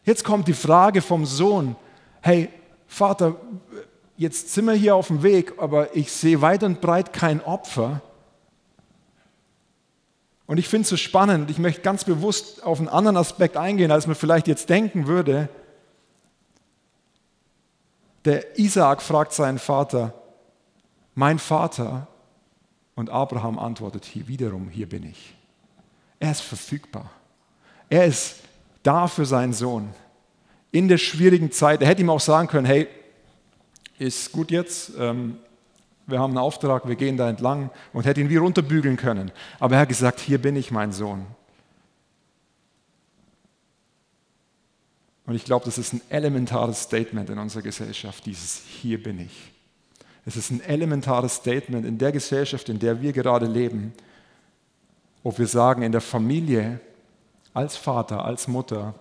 Jetzt 0.03 0.23
kommt 0.23 0.47
die 0.47 0.53
Frage 0.53 1.01
vom 1.01 1.25
Sohn, 1.25 1.75
hey 2.21 2.49
Vater, 2.87 3.35
jetzt 4.17 4.53
sind 4.53 4.65
wir 4.65 4.73
hier 4.73 4.95
auf 4.95 5.07
dem 5.07 5.23
Weg, 5.23 5.53
aber 5.57 5.95
ich 5.95 6.11
sehe 6.11 6.41
weit 6.41 6.63
und 6.63 6.81
breit 6.81 7.13
kein 7.13 7.41
Opfer. 7.41 8.01
Und 10.47 10.57
ich 10.57 10.67
finde 10.67 10.83
es 10.83 10.89
so 10.89 10.97
spannend, 10.97 11.49
ich 11.49 11.57
möchte 11.57 11.81
ganz 11.81 12.03
bewusst 12.03 12.63
auf 12.63 12.79
einen 12.79 12.87
anderen 12.87 13.17
Aspekt 13.17 13.57
eingehen, 13.57 13.91
als 13.91 14.05
man 14.05 14.15
vielleicht 14.15 14.47
jetzt 14.47 14.69
denken 14.69 15.07
würde. 15.07 15.49
Der 18.25 18.57
Isaak 18.59 19.01
fragt 19.01 19.33
seinen 19.33 19.59
Vater, 19.59 20.13
mein 21.15 21.39
Vater, 21.39 22.07
und 22.95 23.09
Abraham 23.09 23.59
antwortet 23.59 24.05
hier 24.05 24.27
wiederum, 24.27 24.69
hier 24.69 24.87
bin 24.87 25.03
ich. 25.03 25.35
Er 26.19 26.31
ist 26.31 26.41
verfügbar. 26.41 27.11
Er 27.89 28.05
ist 28.05 28.37
da 28.83 29.07
für 29.07 29.25
seinen 29.25 29.53
Sohn. 29.53 29.89
In 30.71 30.87
der 30.87 30.97
schwierigen 30.97 31.51
Zeit. 31.51 31.81
Er 31.81 31.87
hätte 31.87 32.01
ihm 32.01 32.09
auch 32.09 32.21
sagen 32.21 32.47
können, 32.47 32.65
hey, 32.65 32.87
ist 33.99 34.31
gut 34.31 34.51
jetzt, 34.51 34.91
ähm, 34.97 35.37
wir 36.07 36.19
haben 36.19 36.31
einen 36.31 36.37
Auftrag, 36.37 36.87
wir 36.87 36.95
gehen 36.95 37.17
da 37.17 37.29
entlang 37.29 37.69
und 37.93 38.05
hätte 38.05 38.21
ihn 38.21 38.29
wie 38.29 38.37
runterbügeln 38.37 38.97
können. 38.97 39.31
Aber 39.59 39.75
er 39.75 39.81
hat 39.81 39.89
gesagt, 39.89 40.19
hier 40.19 40.39
bin 40.39 40.55
ich, 40.55 40.71
mein 40.71 40.91
Sohn. 40.91 41.25
Und 45.25 45.35
ich 45.35 45.45
glaube, 45.45 45.65
das 45.65 45.77
ist 45.77 45.93
ein 45.93 46.01
elementares 46.09 46.83
Statement 46.83 47.29
in 47.29 47.39
unserer 47.39 47.63
Gesellschaft, 47.63 48.25
dieses 48.25 48.61
Hier 48.81 49.01
bin 49.01 49.19
ich. 49.19 49.51
Es 50.25 50.37
ist 50.37 50.51
ein 50.51 50.61
elementares 50.61 51.35
Statement 51.35 51.85
in 51.85 51.97
der 51.97 52.11
Gesellschaft, 52.11 52.69
in 52.69 52.79
der 52.79 53.01
wir 53.01 53.11
gerade 53.11 53.47
leben, 53.47 53.93
ob 55.23 55.39
wir 55.39 55.47
sagen, 55.47 55.81
in 55.81 55.91
der 55.91 56.01
Familie, 56.01 56.79
als 57.53 57.77
Vater, 57.77 58.25
als 58.25 58.47
Mutter, 58.47 58.93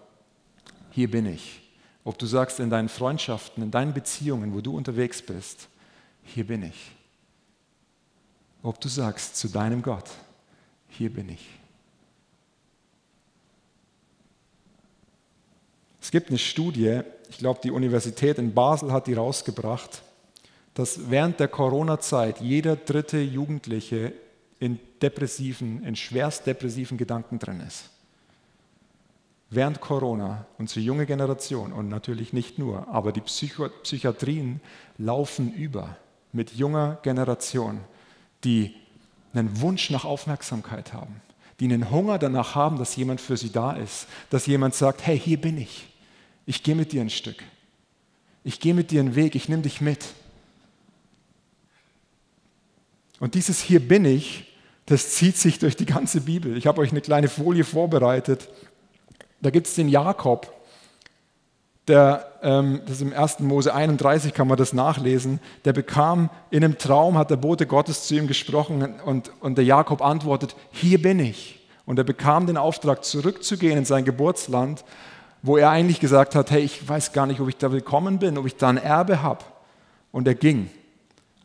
hier 0.91 1.11
bin 1.11 1.27
ich. 1.27 1.61
Ob 2.05 2.19
du 2.19 2.27
sagst, 2.27 2.61
in 2.61 2.71
deinen 2.71 2.89
Freundschaften, 2.89 3.63
in 3.63 3.71
deinen 3.71 3.93
Beziehungen, 3.93 4.55
wo 4.55 4.61
du 4.61 4.75
unterwegs 4.75 5.21
bist, 5.21 5.69
hier 6.25 6.47
bin 6.47 6.63
ich. 6.63 6.93
Ob 8.63 8.81
du 8.81 8.89
sagst 8.89 9.37
zu 9.37 9.49
deinem 9.49 9.83
Gott, 9.83 10.11
hier 10.89 11.13
bin 11.13 11.29
ich. 11.29 11.47
Es 16.01 16.11
gibt 16.11 16.29
eine 16.29 16.39
Studie, 16.39 17.01
ich 17.31 17.39
glaube, 17.39 17.61
die 17.63 17.71
Universität 17.71 18.39
in 18.39 18.53
Basel 18.53 18.93
hat 18.93 19.07
die 19.07 19.15
rausgebracht, 19.15 20.03
dass 20.75 21.11
während 21.11 21.41
der 21.41 21.49
Corona-Zeit 21.49 22.41
jeder 22.41 22.77
dritte 22.77 23.19
Jugendliche 23.19 24.13
in 24.61 24.79
depressiven, 25.01 25.85
in 25.85 25.97
schwerst 25.97 26.47
depressiven 26.47 26.99
Gedanken 26.99 27.39
drin 27.39 27.61
ist. 27.61 27.91
Während 29.51 29.81
Corona, 29.81 30.47
unsere 30.59 30.81
junge 30.81 31.07
Generation 31.07 31.73
und 31.73 31.89
natürlich 31.89 32.33
nicht 32.33 32.59
nur, 32.59 32.89
aber 32.89 33.13
die 33.13 33.21
Psycho 33.21 33.69
Psychiatrien 33.83 34.61
laufen 34.99 35.55
über 35.55 35.97
mit 36.35 36.53
junger 36.53 36.99
Generation, 37.03 37.81
die 38.43 38.75
einen 39.33 39.61
Wunsch 39.61 39.91
nach 39.91 40.05
Aufmerksamkeit 40.05 40.93
haben, 40.93 41.23
die 41.61 41.67
einen 41.67 41.91
Hunger 41.91 42.19
danach 42.19 42.55
haben, 42.55 42.79
dass 42.79 42.97
jemand 42.97 43.21
für 43.21 43.37
sie 43.37 43.51
da 43.51 43.73
ist, 43.73 44.07
dass 44.31 44.47
jemand 44.47 44.75
sagt, 44.75 45.07
hey, 45.07 45.19
hier 45.19 45.41
bin 45.41 45.57
ich, 45.57 45.87
ich 46.45 46.63
gehe 46.63 46.75
mit 46.75 46.93
dir 46.93 47.01
ein 47.01 47.11
Stück, 47.11 47.43
ich 48.43 48.61
gehe 48.61 48.75
mit 48.75 48.91
dir 48.91 49.01
einen 49.01 49.15
Weg, 49.15 49.35
ich 49.35 49.49
nehme 49.49 49.63
dich 49.63 49.81
mit. 49.81 50.05
Und 53.21 53.35
dieses 53.35 53.61
Hier 53.61 53.81
bin 53.81 54.05
ich, 54.05 54.53
das 54.87 55.15
zieht 55.15 55.39
sich 55.39 55.59
durch 55.59 55.77
die 55.77 55.87
ganze 55.87 56.21
Bibel. 56.21 56.57
Ich 56.57 56.67
habe 56.67 56.81
euch 56.81 56.91
eine 56.91 57.01
kleine 57.01 57.29
Folie 57.29 57.65
vorbereitet. 57.65 58.49
Da 59.41 59.51
gibt 59.51 59.67
es 59.67 59.75
den 59.75 59.89
Jakob, 59.89 60.53
der, 61.89 62.27
ähm, 62.43 62.81
das 62.87 62.97
ist 62.97 63.03
im 63.03 63.13
1. 63.13 63.41
Mose 63.41 63.75
31 63.75 64.33
kann 64.33 64.49
man 64.49 64.57
das 64.57 64.73
nachlesen, 64.73 65.41
der 65.65 65.73
bekam 65.73 66.31
in 66.51 66.65
einem 66.65 66.79
Traum, 66.79 67.19
hat 67.19 67.31
der 67.31 67.37
Bote 67.37 67.67
Gottes 67.67 68.07
zu 68.07 68.15
ihm 68.15 68.27
gesprochen 68.27 69.01
und, 69.05 69.31
und 69.41 69.59
der 69.59 69.65
Jakob 69.65 70.03
antwortet, 70.03 70.57
hier 70.71 71.01
bin 71.01 71.19
ich. 71.19 71.61
Und 71.87 71.99
er 71.99 72.05
bekam 72.05 72.47
den 72.47 72.57
Auftrag, 72.57 73.05
zurückzugehen 73.05 73.77
in 73.77 73.85
sein 73.85 74.07
Geburtsland, 74.07 74.85
wo 75.43 75.59
er 75.59 75.69
eigentlich 75.69 76.01
gesagt 76.01 76.35
hat, 76.35 76.51
hey, 76.51 76.63
ich 76.63 76.89
weiß 76.89 77.13
gar 77.13 77.27
nicht, 77.27 77.41
ob 77.41 77.49
ich 77.49 77.59
da 77.59 77.71
willkommen 77.71 78.19
bin, 78.19 78.39
ob 78.39 78.47
ich 78.47 78.57
da 78.57 78.71
ein 78.71 78.79
Erbe 78.79 79.23
habe. 79.23 79.45
Und 80.11 80.27
er 80.27 80.35
ging. 80.35 80.71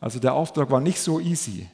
Also 0.00 0.18
der 0.18 0.32
Auftrag 0.32 0.70
war 0.70 0.80
nicht 0.80 1.00
so 1.00 1.20
easy. 1.20 1.68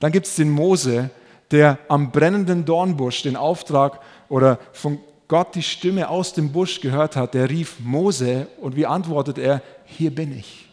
Dann 0.00 0.10
gibt 0.10 0.26
es 0.26 0.34
den 0.34 0.50
Mose, 0.50 1.10
der 1.52 1.78
am 1.88 2.10
brennenden 2.10 2.64
Dornbusch 2.64 3.22
den 3.22 3.36
Auftrag 3.36 4.00
oder 4.28 4.58
von 4.72 4.98
Gott 5.28 5.54
die 5.54 5.62
Stimme 5.62 6.08
aus 6.08 6.32
dem 6.32 6.50
Busch 6.50 6.80
gehört 6.80 7.14
hat, 7.14 7.34
der 7.34 7.50
rief 7.50 7.76
Mose 7.80 8.48
und 8.60 8.76
wie 8.76 8.86
antwortet 8.86 9.36
er, 9.38 9.62
hier 9.84 10.14
bin 10.14 10.36
ich. 10.36 10.68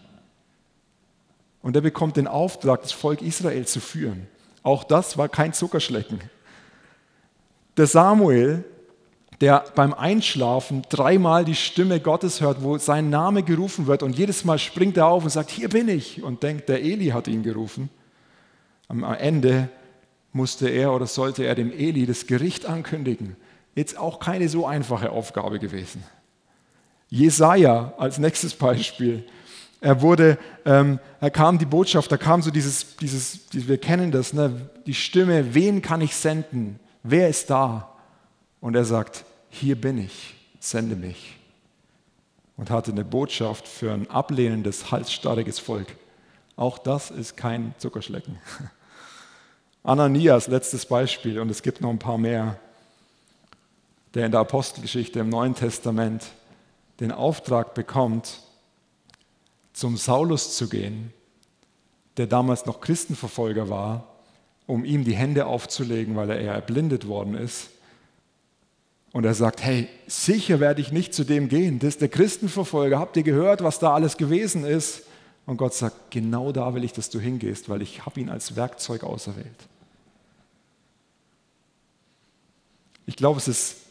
Und 1.61 1.75
er 1.75 1.81
bekommt 1.81 2.15
den 2.15 2.27
Auftrag, 2.27 2.81
das 2.81 2.93
Volk 2.93 3.21
Israel 3.21 3.67
zu 3.67 3.81
führen. 3.81 4.27
Auch 4.63 4.83
das 4.83 5.17
war 5.17 5.27
kein 5.27 5.51
Zuckerschlecken. 5.51 6.21
Der 7.75 7.87
Samuel, 7.87 8.63
der 9.41 9.65
beim 9.75 9.93
Einschlafen 9.93 10.83
dreimal 10.89 11.43
die 11.43 11.55
Stimme 11.55 11.99
Gottes 11.99 12.39
hört, 12.39 12.63
wo 12.63 12.77
sein 12.77 13.09
Name 13.09 13.43
gerufen 13.43 13.87
wird 13.87 14.03
und 14.03 14.17
jedes 14.17 14.45
Mal 14.45 14.57
springt 14.57 14.95
er 14.95 15.07
auf 15.07 15.23
und 15.23 15.29
sagt, 15.29 15.49
hier 15.49 15.67
bin 15.67 15.89
ich 15.89 16.23
und 16.23 16.43
denkt, 16.43 16.69
der 16.69 16.81
Eli 16.81 17.07
hat 17.07 17.27
ihn 17.27 17.43
gerufen. 17.43 17.89
Am 18.87 19.03
Ende 19.03 19.67
musste 20.31 20.69
er 20.69 20.93
oder 20.93 21.07
sollte 21.07 21.43
er 21.43 21.55
dem 21.55 21.71
Eli 21.71 22.05
das 22.05 22.27
Gericht 22.27 22.65
ankündigen. 22.65 23.35
Jetzt 23.75 23.97
auch 23.97 24.19
keine 24.19 24.47
so 24.47 24.65
einfache 24.65 25.11
Aufgabe 25.11 25.59
gewesen. 25.59 26.03
Jesaja 27.09 27.93
als 27.97 28.17
nächstes 28.17 28.55
Beispiel. 28.55 29.27
Er 29.81 30.01
wurde, 30.01 30.37
ähm, 30.65 30.99
er 31.19 31.29
kam 31.29 31.59
die 31.59 31.65
Botschaft, 31.65 32.11
da 32.11 32.17
kam 32.17 32.41
so 32.41 32.49
dieses, 32.49 32.95
dieses, 32.95 33.47
dieses 33.49 33.67
wir 33.67 33.77
kennen 33.77 34.11
das, 34.11 34.33
ne? 34.33 34.69
die 34.85 34.93
Stimme, 34.93 35.53
wen 35.53 35.81
kann 35.81 36.01
ich 36.01 36.15
senden? 36.15 36.79
Wer 37.03 37.29
ist 37.29 37.49
da? 37.49 37.91
Und 38.61 38.75
er 38.75 38.85
sagt, 38.85 39.25
hier 39.49 39.79
bin 39.79 39.97
ich, 39.97 40.35
sende 40.59 40.95
mich. 40.95 41.37
Und 42.57 42.71
hatte 42.71 42.91
eine 42.91 43.03
Botschaft 43.03 43.67
für 43.67 43.91
ein 43.91 44.09
ablehnendes, 44.09 44.89
halsstarriges 44.89 45.59
Volk. 45.59 45.87
Auch 46.55 46.77
das 46.77 47.11
ist 47.11 47.35
kein 47.35 47.75
Zuckerschlecken. 47.77 48.37
Ananias, 49.83 50.47
letztes 50.47 50.85
Beispiel, 50.85 51.39
und 51.39 51.51
es 51.51 51.61
gibt 51.61 51.81
noch 51.81 51.89
ein 51.89 51.99
paar 51.99 52.17
mehr, 52.17 52.57
der 54.15 54.25
in 54.25 54.31
der 54.31 54.41
Apostelgeschichte 54.41 55.19
im 55.19 55.29
Neuen 55.29 55.55
Testament 55.55 56.23
den 57.01 57.11
Auftrag 57.11 57.73
bekommt, 57.73 58.41
zum 59.73 59.97
Saulus 59.97 60.55
zu 60.55 60.69
gehen, 60.69 61.11
der 62.15 62.25
damals 62.25 62.65
noch 62.65 62.79
Christenverfolger 62.79 63.69
war, 63.69 64.07
um 64.67 64.85
ihm 64.85 65.03
die 65.03 65.15
Hände 65.15 65.45
aufzulegen, 65.45 66.15
weil 66.15 66.29
er 66.29 66.39
eher 66.39 66.53
erblindet 66.53 67.07
worden 67.07 67.35
ist. 67.35 67.69
Und 69.11 69.25
er 69.25 69.33
sagt, 69.33 69.63
hey, 69.63 69.89
sicher 70.07 70.61
werde 70.61 70.81
ich 70.81 70.93
nicht 70.93 71.13
zu 71.13 71.25
dem 71.25 71.49
gehen. 71.49 71.79
Das 71.79 71.89
ist 71.89 72.01
der 72.01 72.09
Christenverfolger. 72.09 72.99
Habt 72.99 73.17
ihr 73.17 73.23
gehört, 73.23 73.63
was 73.63 73.79
da 73.79 73.93
alles 73.93 74.17
gewesen 74.17 74.65
ist? 74.65 75.03
Und 75.45 75.57
Gott 75.57 75.73
sagt, 75.73 76.09
genau 76.09 76.51
da 76.51 76.73
will 76.73 76.83
ich, 76.83 76.93
dass 76.93 77.09
du 77.09 77.19
hingehst, 77.19 77.69
weil 77.69 77.81
ich 77.81 78.05
habe 78.05 78.19
ihn 78.19 78.29
als 78.29 78.55
Werkzeug 78.55 79.03
auserwählt. 79.03 79.67
Ich 83.05 83.15
glaube, 83.15 83.39
es 83.39 83.47
ist 83.47 83.84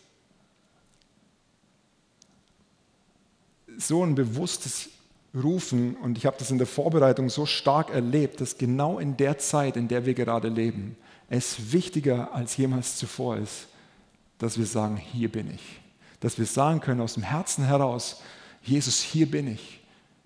so 3.78 4.04
ein 4.04 4.14
bewusstes 4.14 4.88
Rufen 5.34 5.96
und 5.96 6.16
ich 6.16 6.26
habe 6.26 6.36
das 6.38 6.50
in 6.50 6.58
der 6.58 6.66
Vorbereitung 6.66 7.28
so 7.28 7.46
stark 7.46 7.90
erlebt, 7.90 8.40
dass 8.40 8.58
genau 8.58 8.98
in 8.98 9.16
der 9.16 9.38
Zeit, 9.38 9.76
in 9.76 9.88
der 9.88 10.06
wir 10.06 10.14
gerade 10.14 10.48
leben, 10.48 10.96
es 11.28 11.72
wichtiger 11.72 12.32
als 12.32 12.56
jemals 12.56 12.96
zuvor 12.96 13.36
ist, 13.36 13.68
dass 14.38 14.58
wir 14.58 14.66
sagen, 14.66 14.96
hier 14.96 15.30
bin 15.30 15.52
ich. 15.52 15.80
Dass 16.20 16.38
wir 16.38 16.46
sagen 16.46 16.80
können 16.80 17.00
aus 17.00 17.14
dem 17.14 17.22
Herzen 17.22 17.64
heraus, 17.64 18.22
Jesus, 18.62 19.00
hier 19.00 19.30
bin 19.30 19.48
ich 19.48 19.80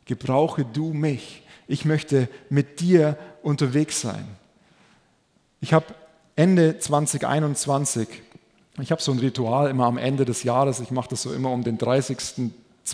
gebrauche 0.09 0.65
du 0.65 0.93
mich. 0.93 1.43
Ich 1.69 1.85
möchte 1.85 2.29
mit 2.49 2.81
dir 2.81 3.17
unterwegs 3.43 4.01
sein. 4.01 4.27
Ich 5.61 5.73
habe 5.73 5.87
Ende 6.35 6.79
2021, 6.79 8.09
ich 8.81 8.91
habe 8.91 9.03
so 9.03 9.13
ein 9.13 9.19
Ritual 9.19 9.71
immer 9.71 9.87
am 9.87 9.99
Ende 9.99 10.25
des 10.25 10.43
Jahres, 10.43 10.81
ich 10.81 10.91
mache 10.91 11.11
das 11.11 11.23
so 11.23 11.33
immer 11.33 11.51
um 11.51 11.63
den 11.63 11.79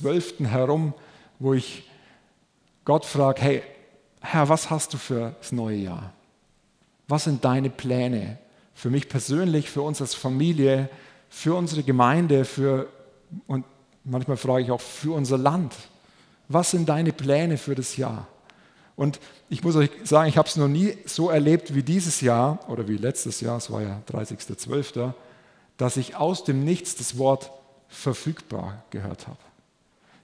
30.12. 0.02 0.46
herum, 0.46 0.94
wo 1.38 1.54
ich 1.54 1.88
Gott 2.84 3.04
frage, 3.04 3.40
hey, 3.40 3.62
Herr, 4.20 4.48
was 4.48 4.70
hast 4.70 4.94
du 4.94 4.98
für 4.98 5.34
das 5.38 5.52
neue 5.52 5.76
Jahr? 5.76 6.12
Was 7.08 7.24
sind 7.24 7.44
deine 7.44 7.70
Pläne 7.70 8.38
für 8.74 8.90
mich 8.90 9.08
persönlich, 9.08 9.70
für 9.70 9.82
uns 9.82 10.00
als 10.00 10.14
Familie, 10.14 10.88
für 11.28 11.54
unsere 11.54 11.82
Gemeinde, 11.82 12.44
für, 12.44 12.88
und 13.46 13.64
manchmal 14.04 14.36
frage 14.36 14.64
ich 14.64 14.70
auch 14.70 14.80
für 14.80 15.14
unser 15.14 15.38
Land? 15.38 15.74
Was 16.48 16.70
sind 16.70 16.88
deine 16.88 17.12
Pläne 17.12 17.58
für 17.58 17.74
das 17.74 17.96
Jahr? 17.96 18.26
Und 18.96 19.18
ich 19.48 19.64
muss 19.64 19.76
euch 19.76 19.90
sagen, 20.04 20.28
ich 20.28 20.38
habe 20.38 20.48
es 20.48 20.56
noch 20.56 20.68
nie 20.68 20.96
so 21.04 21.28
erlebt 21.30 21.74
wie 21.74 21.82
dieses 21.82 22.20
Jahr 22.20 22.58
oder 22.68 22.86
wie 22.86 22.96
letztes 22.96 23.40
Jahr, 23.40 23.58
es 23.58 23.70
war 23.70 23.82
ja 23.82 24.00
30.12., 24.10 25.12
dass 25.76 25.96
ich 25.96 26.16
aus 26.16 26.44
dem 26.44 26.64
Nichts 26.64 26.94
das 26.94 27.18
Wort 27.18 27.50
verfügbar 27.88 28.84
gehört 28.90 29.26
habe. 29.26 29.38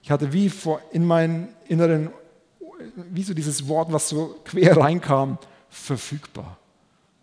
Ich 0.03 0.11
hatte 0.11 0.33
wie 0.33 0.49
vor 0.49 0.81
in 0.91 1.05
meinen 1.05 1.49
inneren, 1.67 2.11
wie 2.95 3.23
so 3.23 3.33
dieses 3.33 3.67
Wort, 3.67 3.91
was 3.91 4.09
so 4.09 4.39
quer 4.43 4.75
reinkam, 4.77 5.37
verfügbar. 5.69 6.57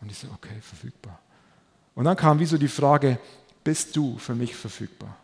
Und 0.00 0.10
ich 0.10 0.18
so, 0.18 0.28
okay, 0.34 0.60
verfügbar. 0.60 1.18
Und 1.94 2.04
dann 2.04 2.16
kam 2.16 2.38
wie 2.38 2.46
so 2.46 2.56
die 2.56 2.68
Frage, 2.68 3.18
bist 3.64 3.96
du 3.96 4.16
für 4.18 4.34
mich 4.34 4.54
verfügbar? 4.54 5.16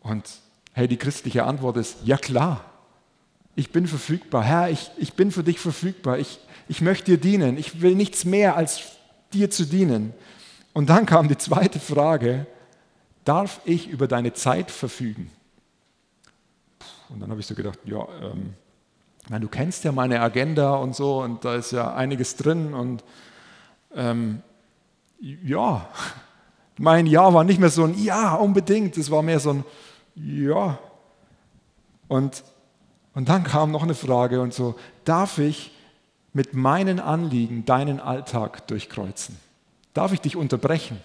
Und 0.00 0.24
hey, 0.72 0.88
die 0.88 0.96
christliche 0.96 1.44
Antwort 1.44 1.76
ist, 1.76 1.98
ja 2.04 2.16
klar, 2.16 2.64
ich 3.56 3.72
bin 3.72 3.86
verfügbar. 3.86 4.44
Herr, 4.44 4.70
ich, 4.70 4.90
ich 4.96 5.14
bin 5.14 5.32
für 5.32 5.42
dich 5.42 5.58
verfügbar. 5.58 6.18
Ich, 6.18 6.38
ich 6.68 6.82
möchte 6.82 7.12
dir 7.12 7.18
dienen. 7.18 7.56
Ich 7.58 7.80
will 7.80 7.94
nichts 7.94 8.24
mehr 8.24 8.56
als 8.56 8.96
dir 9.32 9.50
zu 9.50 9.64
dienen. 9.64 10.12
Und 10.72 10.90
dann 10.90 11.06
kam 11.06 11.28
die 11.28 11.38
zweite 11.38 11.80
Frage, 11.80 12.46
darf 13.26 13.60
ich 13.64 13.88
über 13.88 14.08
deine 14.08 14.32
Zeit 14.32 14.70
verfügen? 14.70 15.30
Und 17.08 17.20
dann 17.20 17.30
habe 17.30 17.40
ich 17.40 17.46
so 17.46 17.54
gedacht, 17.54 17.78
ja, 17.84 18.06
ähm, 18.22 18.54
meine, 19.28 19.44
du 19.44 19.48
kennst 19.48 19.84
ja 19.84 19.92
meine 19.92 20.20
Agenda 20.20 20.76
und 20.76 20.94
so 20.94 21.22
und 21.22 21.44
da 21.44 21.56
ist 21.56 21.72
ja 21.72 21.94
einiges 21.94 22.36
drin 22.36 22.74
und 22.74 23.02
ähm, 23.94 24.42
ja, 25.18 25.88
mein 26.78 27.06
Ja 27.06 27.32
war 27.32 27.42
nicht 27.44 27.58
mehr 27.58 27.70
so 27.70 27.84
ein 27.84 27.98
Ja, 27.98 28.34
unbedingt, 28.34 28.96
es 28.96 29.10
war 29.10 29.22
mehr 29.22 29.40
so 29.40 29.50
ein 29.50 29.64
Ja. 30.14 30.78
Und, 32.08 32.44
und 33.14 33.28
dann 33.28 33.42
kam 33.42 33.72
noch 33.72 33.82
eine 33.82 33.94
Frage 33.94 34.40
und 34.40 34.54
so, 34.54 34.76
darf 35.04 35.38
ich 35.38 35.72
mit 36.32 36.54
meinen 36.54 37.00
Anliegen 37.00 37.64
deinen 37.64 37.98
Alltag 37.98 38.68
durchkreuzen? 38.68 39.36
Darf 39.94 40.12
ich 40.12 40.20
dich 40.20 40.36
unterbrechen? 40.36 41.00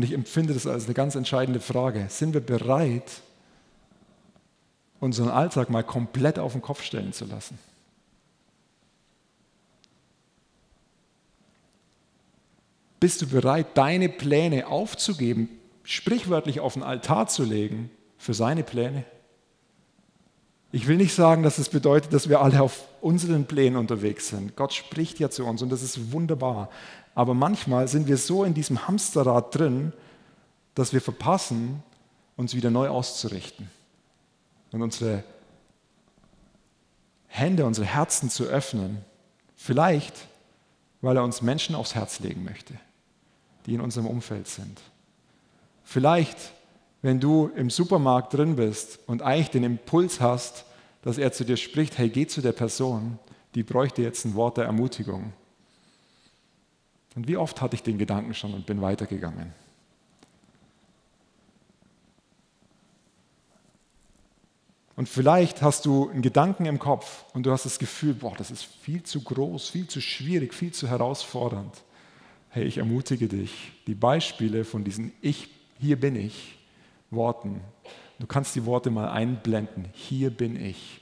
Und 0.00 0.04
ich 0.04 0.14
empfinde 0.14 0.54
das 0.54 0.66
als 0.66 0.86
eine 0.86 0.94
ganz 0.94 1.14
entscheidende 1.14 1.60
Frage. 1.60 2.06
Sind 2.08 2.32
wir 2.32 2.40
bereit, 2.40 3.20
unseren 4.98 5.28
Alltag 5.28 5.68
mal 5.68 5.84
komplett 5.84 6.38
auf 6.38 6.52
den 6.52 6.62
Kopf 6.62 6.82
stellen 6.82 7.12
zu 7.12 7.26
lassen? 7.26 7.58
Bist 12.98 13.20
du 13.20 13.26
bereit, 13.26 13.76
deine 13.76 14.08
Pläne 14.08 14.68
aufzugeben, 14.68 15.50
sprichwörtlich 15.82 16.60
auf 16.60 16.72
den 16.72 16.82
Altar 16.82 17.26
zu 17.26 17.44
legen 17.44 17.90
für 18.16 18.32
seine 18.32 18.62
Pläne? 18.62 19.04
Ich 20.72 20.86
will 20.86 20.96
nicht 20.96 21.14
sagen, 21.14 21.42
dass 21.42 21.58
es 21.58 21.68
bedeutet, 21.68 22.14
dass 22.14 22.30
wir 22.30 22.40
alle 22.40 22.62
auf 22.62 22.86
unseren 23.02 23.44
Plänen 23.44 23.76
unterwegs 23.76 24.28
sind. 24.28 24.56
Gott 24.56 24.72
spricht 24.72 25.18
ja 25.18 25.28
zu 25.28 25.44
uns 25.44 25.60
und 25.60 25.70
das 25.70 25.82
ist 25.82 26.12
wunderbar. 26.12 26.70
Aber 27.14 27.34
manchmal 27.34 27.88
sind 27.88 28.06
wir 28.06 28.16
so 28.16 28.44
in 28.44 28.54
diesem 28.54 28.86
Hamsterrad 28.86 29.54
drin, 29.54 29.92
dass 30.74 30.92
wir 30.92 31.00
verpassen, 31.00 31.82
uns 32.36 32.54
wieder 32.54 32.70
neu 32.70 32.88
auszurichten 32.88 33.68
und 34.72 34.82
unsere 34.82 35.24
Hände, 37.26 37.66
unsere 37.66 37.86
Herzen 37.86 38.30
zu 38.30 38.44
öffnen. 38.44 39.04
Vielleicht, 39.56 40.14
weil 41.00 41.16
er 41.16 41.24
uns 41.24 41.42
Menschen 41.42 41.74
aufs 41.74 41.94
Herz 41.94 42.20
legen 42.20 42.44
möchte, 42.44 42.74
die 43.66 43.74
in 43.74 43.80
unserem 43.80 44.06
Umfeld 44.06 44.48
sind. 44.48 44.80
Vielleicht, 45.84 46.38
wenn 47.02 47.20
du 47.20 47.50
im 47.56 47.68
Supermarkt 47.68 48.34
drin 48.34 48.56
bist 48.56 48.98
und 49.06 49.22
eigentlich 49.22 49.50
den 49.50 49.64
Impuls 49.64 50.20
hast, 50.20 50.64
dass 51.02 51.18
er 51.18 51.32
zu 51.32 51.44
dir 51.44 51.56
spricht, 51.56 51.98
hey, 51.98 52.08
geh 52.08 52.26
zu 52.26 52.40
der 52.40 52.52
Person, 52.52 53.18
die 53.54 53.62
bräuchte 53.62 54.02
jetzt 54.02 54.24
ein 54.24 54.34
Wort 54.34 54.56
der 54.56 54.66
Ermutigung. 54.66 55.32
Und 57.16 57.28
wie 57.28 57.36
oft 57.36 57.60
hatte 57.60 57.74
ich 57.74 57.82
den 57.82 57.98
Gedanken 57.98 58.34
schon 58.34 58.54
und 58.54 58.66
bin 58.66 58.80
weitergegangen. 58.80 59.52
Und 65.00 65.08
vielleicht 65.08 65.62
hast 65.62 65.86
du 65.86 66.10
einen 66.10 66.20
Gedanken 66.20 66.66
im 66.66 66.78
Kopf 66.78 67.24
und 67.32 67.46
du 67.46 67.52
hast 67.52 67.64
das 67.64 67.78
Gefühl, 67.78 68.12
boah, 68.12 68.34
das 68.36 68.50
ist 68.50 68.64
viel 68.64 69.02
zu 69.02 69.22
groß, 69.22 69.70
viel 69.70 69.88
zu 69.88 70.00
schwierig, 70.02 70.52
viel 70.52 70.72
zu 70.72 70.88
herausfordernd. 70.88 71.72
Hey, 72.50 72.64
ich 72.64 72.76
ermutige 72.76 73.26
dich, 73.26 73.72
die 73.86 73.94
Beispiele 73.94 74.62
von 74.62 74.84
diesen 74.84 75.12
Ich, 75.22 75.48
hier 75.78 75.98
bin 75.98 76.16
ich 76.16 76.58
Worten, 77.10 77.62
du 78.18 78.26
kannst 78.26 78.54
die 78.54 78.66
Worte 78.66 78.90
mal 78.90 79.08
einblenden, 79.08 79.88
hier 79.94 80.28
bin 80.28 80.62
ich. 80.62 80.99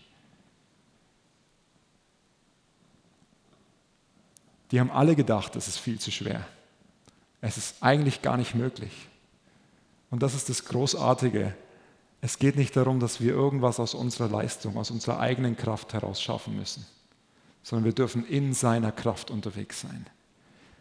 Die 4.70 4.80
haben 4.80 4.90
alle 4.90 5.16
gedacht, 5.16 5.56
es 5.56 5.68
ist 5.68 5.78
viel 5.78 5.98
zu 5.98 6.10
schwer. 6.10 6.46
Es 7.40 7.56
ist 7.56 7.76
eigentlich 7.80 8.22
gar 8.22 8.36
nicht 8.36 8.54
möglich. 8.54 8.92
Und 10.10 10.22
das 10.22 10.34
ist 10.34 10.48
das 10.48 10.64
Großartige. 10.64 11.54
Es 12.20 12.38
geht 12.38 12.56
nicht 12.56 12.76
darum, 12.76 13.00
dass 13.00 13.20
wir 13.20 13.32
irgendwas 13.32 13.78
aus 13.78 13.94
unserer 13.94 14.28
Leistung, 14.28 14.76
aus 14.76 14.90
unserer 14.90 15.20
eigenen 15.20 15.56
Kraft 15.56 15.92
heraus 15.92 16.20
schaffen 16.20 16.56
müssen, 16.56 16.84
sondern 17.62 17.84
wir 17.84 17.92
dürfen 17.92 18.26
in 18.26 18.54
seiner 18.54 18.92
Kraft 18.92 19.30
unterwegs 19.30 19.80
sein. 19.80 20.06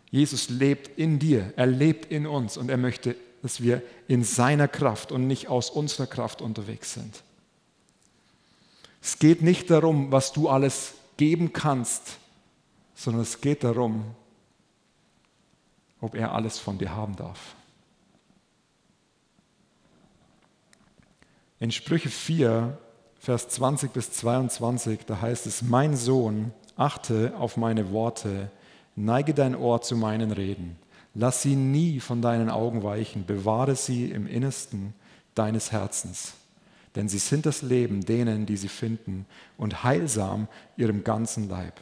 Jesus 0.10 0.50
lebt 0.50 0.98
in 0.98 1.20
dir, 1.20 1.54
er 1.58 1.68
lebt 1.68 2.12
in 2.12 2.26
uns 2.26 2.58
und 2.58 2.70
er 2.70 2.78
möchte, 2.78 3.16
dass 3.42 3.62
wir 3.62 3.84
in 4.08 4.24
seiner 4.24 4.68
Kraft 4.68 5.12
und 5.12 5.28
nicht 5.28 5.48
aus 5.48 5.70
unserer 5.70 6.08
Kraft 6.08 6.42
unterwegs 6.42 6.94
sind. 6.94 7.24
Es 9.02 9.20
geht 9.20 9.42
nicht 9.42 9.70
darum, 9.70 10.12
was 10.12 10.34
du 10.34 10.50
alles 10.50 10.96
geben 11.18 11.54
kannst, 11.54 12.18
sondern 12.98 13.22
es 13.22 13.40
geht 13.40 13.64
darum, 13.64 14.04
ob 16.02 16.16
er 16.16 16.34
alles 16.34 16.58
von 16.58 16.80
dir 16.80 16.96
haben 16.96 17.16
darf. 17.16 17.56
In 21.60 21.72
Sprüche 21.72 22.10
4, 22.10 22.78
Vers 23.20 23.50
20 23.50 23.94
bis 23.94 24.12
22, 24.14 25.06
da 25.06 25.22
heißt 25.22 25.46
es, 25.46 25.62
mein 25.62 25.96
Sohn, 25.96 26.52
achte 26.76 27.34
auf 27.38 27.56
meine 27.56 27.92
Worte, 27.92 28.52
neige 28.96 29.34
dein 29.34 29.56
Ohr 29.56 29.82
zu 29.82 29.96
meinen 29.96 30.32
Reden, 30.32 30.78
lass 31.14 31.44
sie 31.44 31.56
nie 31.56 32.00
von 32.00 32.22
deinen 32.22 32.50
Augen 32.50 32.84
weichen, 32.84 33.26
bewahre 33.26 33.76
sie 33.76 34.10
im 34.10 34.26
Innersten 34.26 34.96
deines 35.36 35.72
Herzens, 35.72 36.34
denn 36.96 37.10
sie 37.10 37.20
sind 37.20 37.46
das 37.46 37.62
Leben 37.62 38.06
denen, 38.06 38.48
die 38.48 38.58
sie 38.58 38.70
finden, 38.70 39.28
und 39.56 39.84
heilsam 39.84 40.48
ihrem 40.78 41.04
ganzen 41.04 41.48
Leib. 41.48 41.80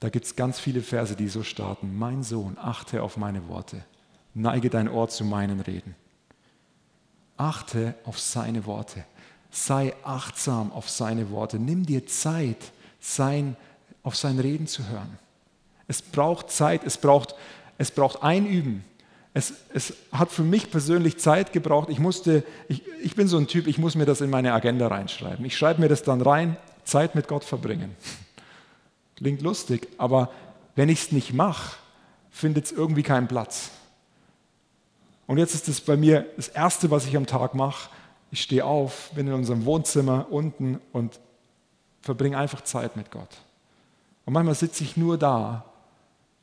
Da 0.00 0.08
gibt 0.08 0.26
es 0.26 0.36
ganz 0.36 0.58
viele 0.58 0.82
Verse, 0.82 1.16
die 1.16 1.28
so 1.28 1.42
starten. 1.42 1.96
Mein 1.96 2.22
Sohn, 2.22 2.56
achte 2.60 3.02
auf 3.02 3.16
meine 3.16 3.48
Worte. 3.48 3.84
Neige 4.34 4.68
dein 4.68 4.88
Ohr 4.88 5.08
zu 5.08 5.24
meinen 5.24 5.60
Reden. 5.60 5.94
Achte 7.36 7.94
auf 8.04 8.18
seine 8.18 8.66
Worte. 8.66 9.04
Sei 9.50 9.94
achtsam 10.02 10.72
auf 10.72 10.90
seine 10.90 11.30
Worte. 11.30 11.58
Nimm 11.58 11.86
dir 11.86 12.06
Zeit, 12.06 12.72
sein, 13.00 13.56
auf 14.02 14.16
sein 14.16 14.38
Reden 14.38 14.66
zu 14.66 14.88
hören. 14.88 15.18
Es 15.86 16.02
braucht 16.02 16.50
Zeit, 16.50 16.84
es 16.84 16.98
braucht, 16.98 17.34
es 17.78 17.90
braucht 17.90 18.22
Einüben. 18.22 18.84
Es, 19.32 19.52
es 19.72 19.94
hat 20.12 20.30
für 20.30 20.42
mich 20.42 20.70
persönlich 20.70 21.18
Zeit 21.18 21.52
gebraucht. 21.52 21.88
Ich, 21.88 21.98
musste, 21.98 22.44
ich, 22.68 22.82
ich 23.02 23.14
bin 23.16 23.26
so 23.26 23.36
ein 23.36 23.48
Typ, 23.48 23.66
ich 23.66 23.78
muss 23.78 23.96
mir 23.96 24.06
das 24.06 24.20
in 24.20 24.30
meine 24.30 24.52
Agenda 24.52 24.86
reinschreiben. 24.86 25.44
Ich 25.44 25.56
schreibe 25.56 25.80
mir 25.80 25.88
das 25.88 26.02
dann 26.02 26.20
rein, 26.20 26.56
Zeit 26.84 27.14
mit 27.14 27.26
Gott 27.26 27.44
verbringen. 27.44 27.96
Klingt 29.16 29.42
lustig, 29.42 29.88
aber 29.98 30.30
wenn 30.74 30.88
ich 30.88 31.02
es 31.02 31.12
nicht 31.12 31.32
mache, 31.32 31.76
findet 32.30 32.66
es 32.66 32.72
irgendwie 32.72 33.02
keinen 33.02 33.28
Platz. 33.28 33.70
Und 35.26 35.38
jetzt 35.38 35.54
ist 35.54 35.68
es 35.68 35.80
bei 35.80 35.96
mir 35.96 36.26
das 36.36 36.48
Erste, 36.48 36.90
was 36.90 37.06
ich 37.06 37.16
am 37.16 37.26
Tag 37.26 37.54
mache. 37.54 37.88
Ich 38.30 38.42
stehe 38.42 38.64
auf, 38.64 39.10
bin 39.14 39.28
in 39.28 39.32
unserem 39.32 39.64
Wohnzimmer 39.64 40.26
unten 40.30 40.80
und 40.92 41.20
verbringe 42.02 42.36
einfach 42.36 42.62
Zeit 42.62 42.96
mit 42.96 43.10
Gott. 43.10 43.30
Und 44.26 44.32
manchmal 44.32 44.54
sitze 44.54 44.84
ich 44.84 44.96
nur 44.96 45.16
da 45.16 45.64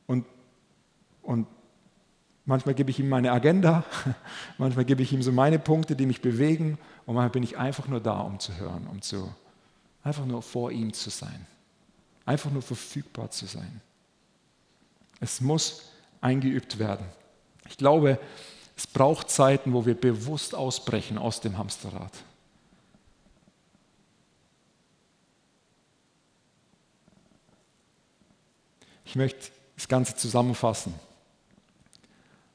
und, 0.07 0.25
und 1.21 1.47
manchmal 2.45 2.73
gebe 2.73 2.89
ich 2.89 2.99
ihm 2.99 3.09
meine 3.09 3.31
Agenda, 3.31 3.83
manchmal 4.57 4.85
gebe 4.85 5.03
ich 5.03 5.11
ihm 5.13 5.21
so 5.21 5.31
meine 5.31 5.59
Punkte, 5.59 5.95
die 5.95 6.05
mich 6.05 6.21
bewegen 6.21 6.77
und 7.05 7.15
manchmal 7.15 7.31
bin 7.31 7.43
ich 7.43 7.57
einfach 7.57 7.87
nur 7.87 7.99
da, 7.99 8.21
um 8.21 8.39
zu 8.39 8.55
hören, 8.57 8.87
um 8.89 9.01
zu, 9.01 9.33
einfach 10.03 10.25
nur 10.25 10.41
vor 10.41 10.71
ihm 10.71 10.93
zu 10.93 11.09
sein. 11.09 11.45
Einfach 12.25 12.51
nur 12.51 12.61
verfügbar 12.61 13.31
zu 13.31 13.45
sein. 13.45 13.81
Es 15.19 15.41
muss 15.41 15.91
eingeübt 16.21 16.79
werden. 16.79 17.05
Ich 17.69 17.77
glaube, 17.77 18.19
es 18.75 18.87
braucht 18.87 19.29
Zeiten, 19.29 19.73
wo 19.73 19.85
wir 19.85 19.95
bewusst 19.95 20.55
ausbrechen 20.55 21.17
aus 21.17 21.41
dem 21.41 21.57
Hamsterrad. 21.57 22.11
Ich 29.05 29.15
möchte 29.15 29.51
das 29.75 29.87
Ganze 29.87 30.15
zusammenfassen. 30.15 30.93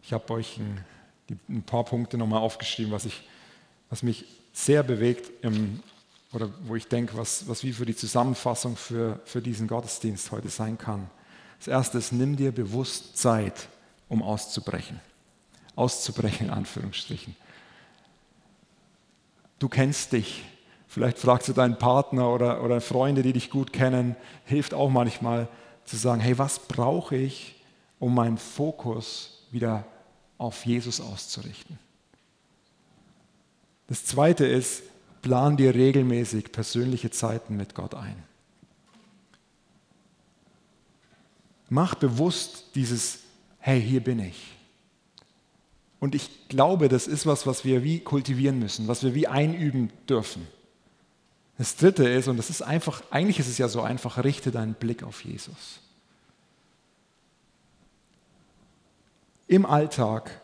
Ich 0.02 0.12
habe 0.12 0.33
euch 0.33 0.59
ein, 0.59 0.85
ein 1.48 1.62
paar 1.62 1.85
Punkte 1.85 2.16
nochmal 2.16 2.40
aufgeschrieben, 2.40 2.92
was 2.92 3.05
ich 3.05 3.22
was 3.90 4.02
mich 4.02 4.24
sehr 4.52 4.83
bewegt 4.83 5.31
im, 5.42 5.83
oder 6.37 6.51
wo 6.66 6.77
ich 6.77 6.87
denke, 6.87 7.16
was, 7.16 7.49
was 7.49 7.64
wie 7.64 7.72
für 7.72 7.87
die 7.87 7.96
Zusammenfassung 7.96 8.77
für, 8.77 9.20
für 9.25 9.40
diesen 9.40 9.66
Gottesdienst 9.66 10.31
heute 10.33 10.51
sein 10.51 10.77
kann. 10.77 11.09
Das 11.59 11.66
erste 11.66 11.96
ist, 11.96 12.12
nimm 12.12 12.37
dir 12.37 12.53
bewusst 12.53 13.16
Zeit, 13.16 13.68
um 14.11 14.22
auszubrechen. 14.22 15.01
Auszubrechen 15.77 16.49
in 16.49 16.53
Anführungsstrichen. 16.53 17.35
Du 19.59 19.70
kennst 19.70 20.12
dich. 20.12 20.44
Vielleicht 20.87 21.18
fragst 21.18 21.49
du 21.49 21.55
deinen 21.55 21.79
Partner 21.79 22.31
oder, 22.31 22.62
oder 22.62 22.83
Freunde, 22.83 23.22
die 23.22 23.33
dich 23.33 23.49
gut 23.49 23.72
kennen. 23.72 24.14
Hilft 24.44 24.75
auch 24.75 24.90
manchmal 24.90 25.49
zu 25.87 25.96
sagen, 25.96 26.20
hey, 26.20 26.37
was 26.37 26.59
brauche 26.59 27.16
ich, 27.16 27.64
um 27.99 28.14
meinen 28.14 28.37
Fokus 28.37 29.46
wieder 29.51 29.85
auf 30.37 30.66
Jesus 30.66 31.01
auszurichten? 31.01 31.79
Das 33.87 34.05
zweite 34.05 34.44
ist, 34.44 34.83
plan 35.26 35.56
dir 35.56 35.74
regelmäßig 35.74 36.52
persönliche 36.52 37.10
Zeiten 37.10 37.56
mit 37.56 37.74
Gott 37.74 37.96
ein. 37.96 38.14
Mach 41.68 41.96
bewusst 41.96 42.66
dieses, 42.76 43.18
hey, 43.58 43.82
hier 43.82 44.04
bin 44.04 44.20
ich. 44.20 44.54
Und 45.98 46.14
ich 46.14 46.46
glaube, 46.46 46.88
das 46.88 47.08
ist 47.08 47.26
was, 47.26 47.44
was 47.44 47.64
wir 47.64 47.82
wie 47.82 47.98
kultivieren 47.98 48.60
müssen, 48.60 48.86
was 48.86 49.02
wir 49.02 49.16
wie 49.16 49.26
einüben 49.26 49.90
dürfen. 50.08 50.46
Das 51.58 51.74
dritte 51.74 52.08
ist, 52.08 52.28
und 52.28 52.36
das 52.36 52.48
ist 52.48 52.62
einfach, 52.62 53.02
eigentlich 53.10 53.40
ist 53.40 53.48
es 53.48 53.58
ja 53.58 53.66
so 53.66 53.82
einfach, 53.82 54.22
richte 54.22 54.52
deinen 54.52 54.74
Blick 54.74 55.02
auf 55.02 55.24
Jesus. 55.24 55.80
Im 59.48 59.66
Alltag 59.66 60.40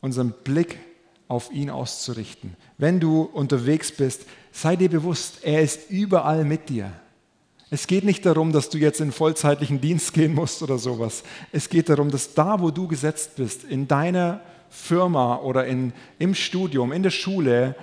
unseren 0.00 0.32
Blick 0.32 0.78
auf 1.28 1.50
ihn 1.52 1.70
auszurichten. 1.70 2.56
Wenn 2.78 3.00
du 3.00 3.22
unterwegs 3.22 3.92
bist, 3.92 4.26
sei 4.52 4.76
dir 4.76 4.90
bewusst, 4.90 5.38
er 5.42 5.62
ist 5.62 5.90
überall 5.90 6.44
mit 6.44 6.68
dir. 6.68 6.92
Es 7.70 7.86
geht 7.86 8.04
nicht 8.04 8.24
darum, 8.24 8.52
dass 8.52 8.68
du 8.70 8.78
jetzt 8.78 9.00
in 9.00 9.10
vollzeitlichen 9.10 9.80
Dienst 9.80 10.12
gehen 10.12 10.34
musst 10.34 10.62
oder 10.62 10.78
sowas. 10.78 11.24
Es 11.50 11.68
geht 11.68 11.88
darum, 11.88 12.10
dass 12.10 12.34
da, 12.34 12.60
wo 12.60 12.70
du 12.70 12.86
gesetzt 12.86 13.36
bist, 13.36 13.64
in 13.64 13.88
deiner 13.88 14.40
Firma 14.68 15.36
oder 15.38 15.66
in, 15.66 15.92
im 16.18 16.34
Studium, 16.34 16.92
in 16.92 17.02
der 17.02 17.10
Schule 17.10 17.74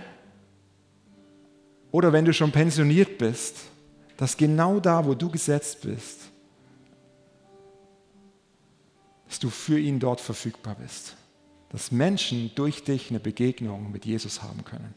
oder 1.92 2.14
wenn 2.14 2.26
du 2.26 2.34
schon 2.34 2.52
pensioniert 2.52 3.18
bist, 3.18 3.58
dass 4.18 4.38
genau 4.38 4.80
da, 4.80 5.06
wo 5.06 5.14
du 5.14 5.30
gesetzt 5.30 5.82
bist, 5.82 6.20
dass 9.28 9.40
du 9.40 9.50
für 9.50 9.80
ihn 9.80 10.00
dort 10.00 10.22
verfügbar 10.22 10.76
bist. 10.76 11.16
Dass 11.72 11.92
Menschen 11.92 12.52
durch 12.56 12.84
dich 12.84 13.10
eine 13.10 13.20
Begegnung 13.20 13.92
mit 13.92 14.06
Jesus 14.06 14.42
haben 14.44 14.64
können. 14.66 14.94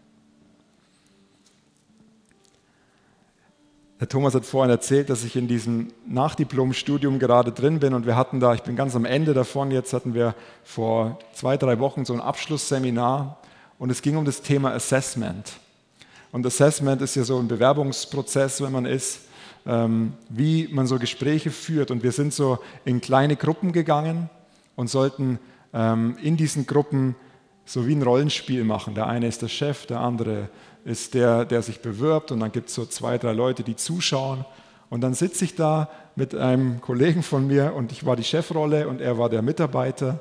Der 4.00 4.08
Thomas 4.08 4.34
hat 4.34 4.44
vorhin 4.44 4.70
erzählt, 4.70 5.08
dass 5.08 5.24
ich 5.24 5.36
in 5.36 5.46
diesem 5.46 5.92
Nachdiplom-Studium 6.06 7.20
gerade 7.20 7.52
drin 7.52 7.78
bin 7.78 7.94
und 7.94 8.06
wir 8.06 8.16
hatten 8.16 8.40
da, 8.40 8.52
ich 8.52 8.62
bin 8.62 8.74
ganz 8.74 8.96
am 8.96 9.04
Ende 9.04 9.34
davon, 9.34 9.70
jetzt 9.70 9.92
hatten 9.92 10.14
wir 10.14 10.34
vor 10.64 11.20
zwei, 11.32 11.56
drei 11.56 11.78
Wochen 11.78 12.04
so 12.04 12.12
ein 12.12 12.20
Abschlussseminar 12.20 13.38
und 13.78 13.90
es 13.90 14.02
ging 14.02 14.16
um 14.16 14.24
das 14.24 14.42
Thema 14.42 14.72
Assessment. 14.72 15.52
Und 16.32 16.44
Assessment 16.44 17.00
ist 17.02 17.14
ja 17.14 17.22
so 17.22 17.38
ein 17.38 17.46
Bewerbungsprozess, 17.46 18.60
wenn 18.60 18.72
man 18.72 18.86
ist, 18.86 19.20
ähm, 19.66 20.14
wie 20.28 20.68
man 20.68 20.88
so 20.88 20.98
Gespräche 20.98 21.52
führt. 21.52 21.92
Und 21.92 22.02
wir 22.02 22.10
sind 22.10 22.34
so 22.34 22.58
in 22.84 23.00
kleine 23.00 23.36
Gruppen 23.36 23.70
gegangen 23.70 24.28
und 24.74 24.90
sollten 24.90 25.38
in 25.74 26.36
diesen 26.36 26.66
Gruppen 26.66 27.16
so 27.64 27.86
wie 27.86 27.94
ein 27.94 28.02
Rollenspiel 28.02 28.62
machen. 28.64 28.94
Der 28.94 29.06
eine 29.06 29.26
ist 29.26 29.42
der 29.42 29.48
Chef, 29.48 29.86
der 29.86 30.00
andere 30.00 30.48
ist 30.84 31.14
der, 31.14 31.44
der 31.44 31.62
sich 31.62 31.80
bewirbt 31.80 32.30
und 32.30 32.40
dann 32.40 32.52
gibt 32.52 32.68
es 32.68 32.74
so 32.74 32.84
zwei, 32.84 33.18
drei 33.18 33.32
Leute, 33.32 33.62
die 33.62 33.74
zuschauen. 33.74 34.44
Und 34.90 35.00
dann 35.00 35.14
sitze 35.14 35.44
ich 35.44 35.56
da 35.56 35.88
mit 36.14 36.34
einem 36.34 36.80
Kollegen 36.80 37.22
von 37.22 37.46
mir 37.46 37.74
und 37.74 37.90
ich 37.90 38.04
war 38.04 38.16
die 38.16 38.24
Chefrolle 38.24 38.86
und 38.86 39.00
er 39.00 39.18
war 39.18 39.30
der 39.30 39.42
Mitarbeiter. 39.42 40.20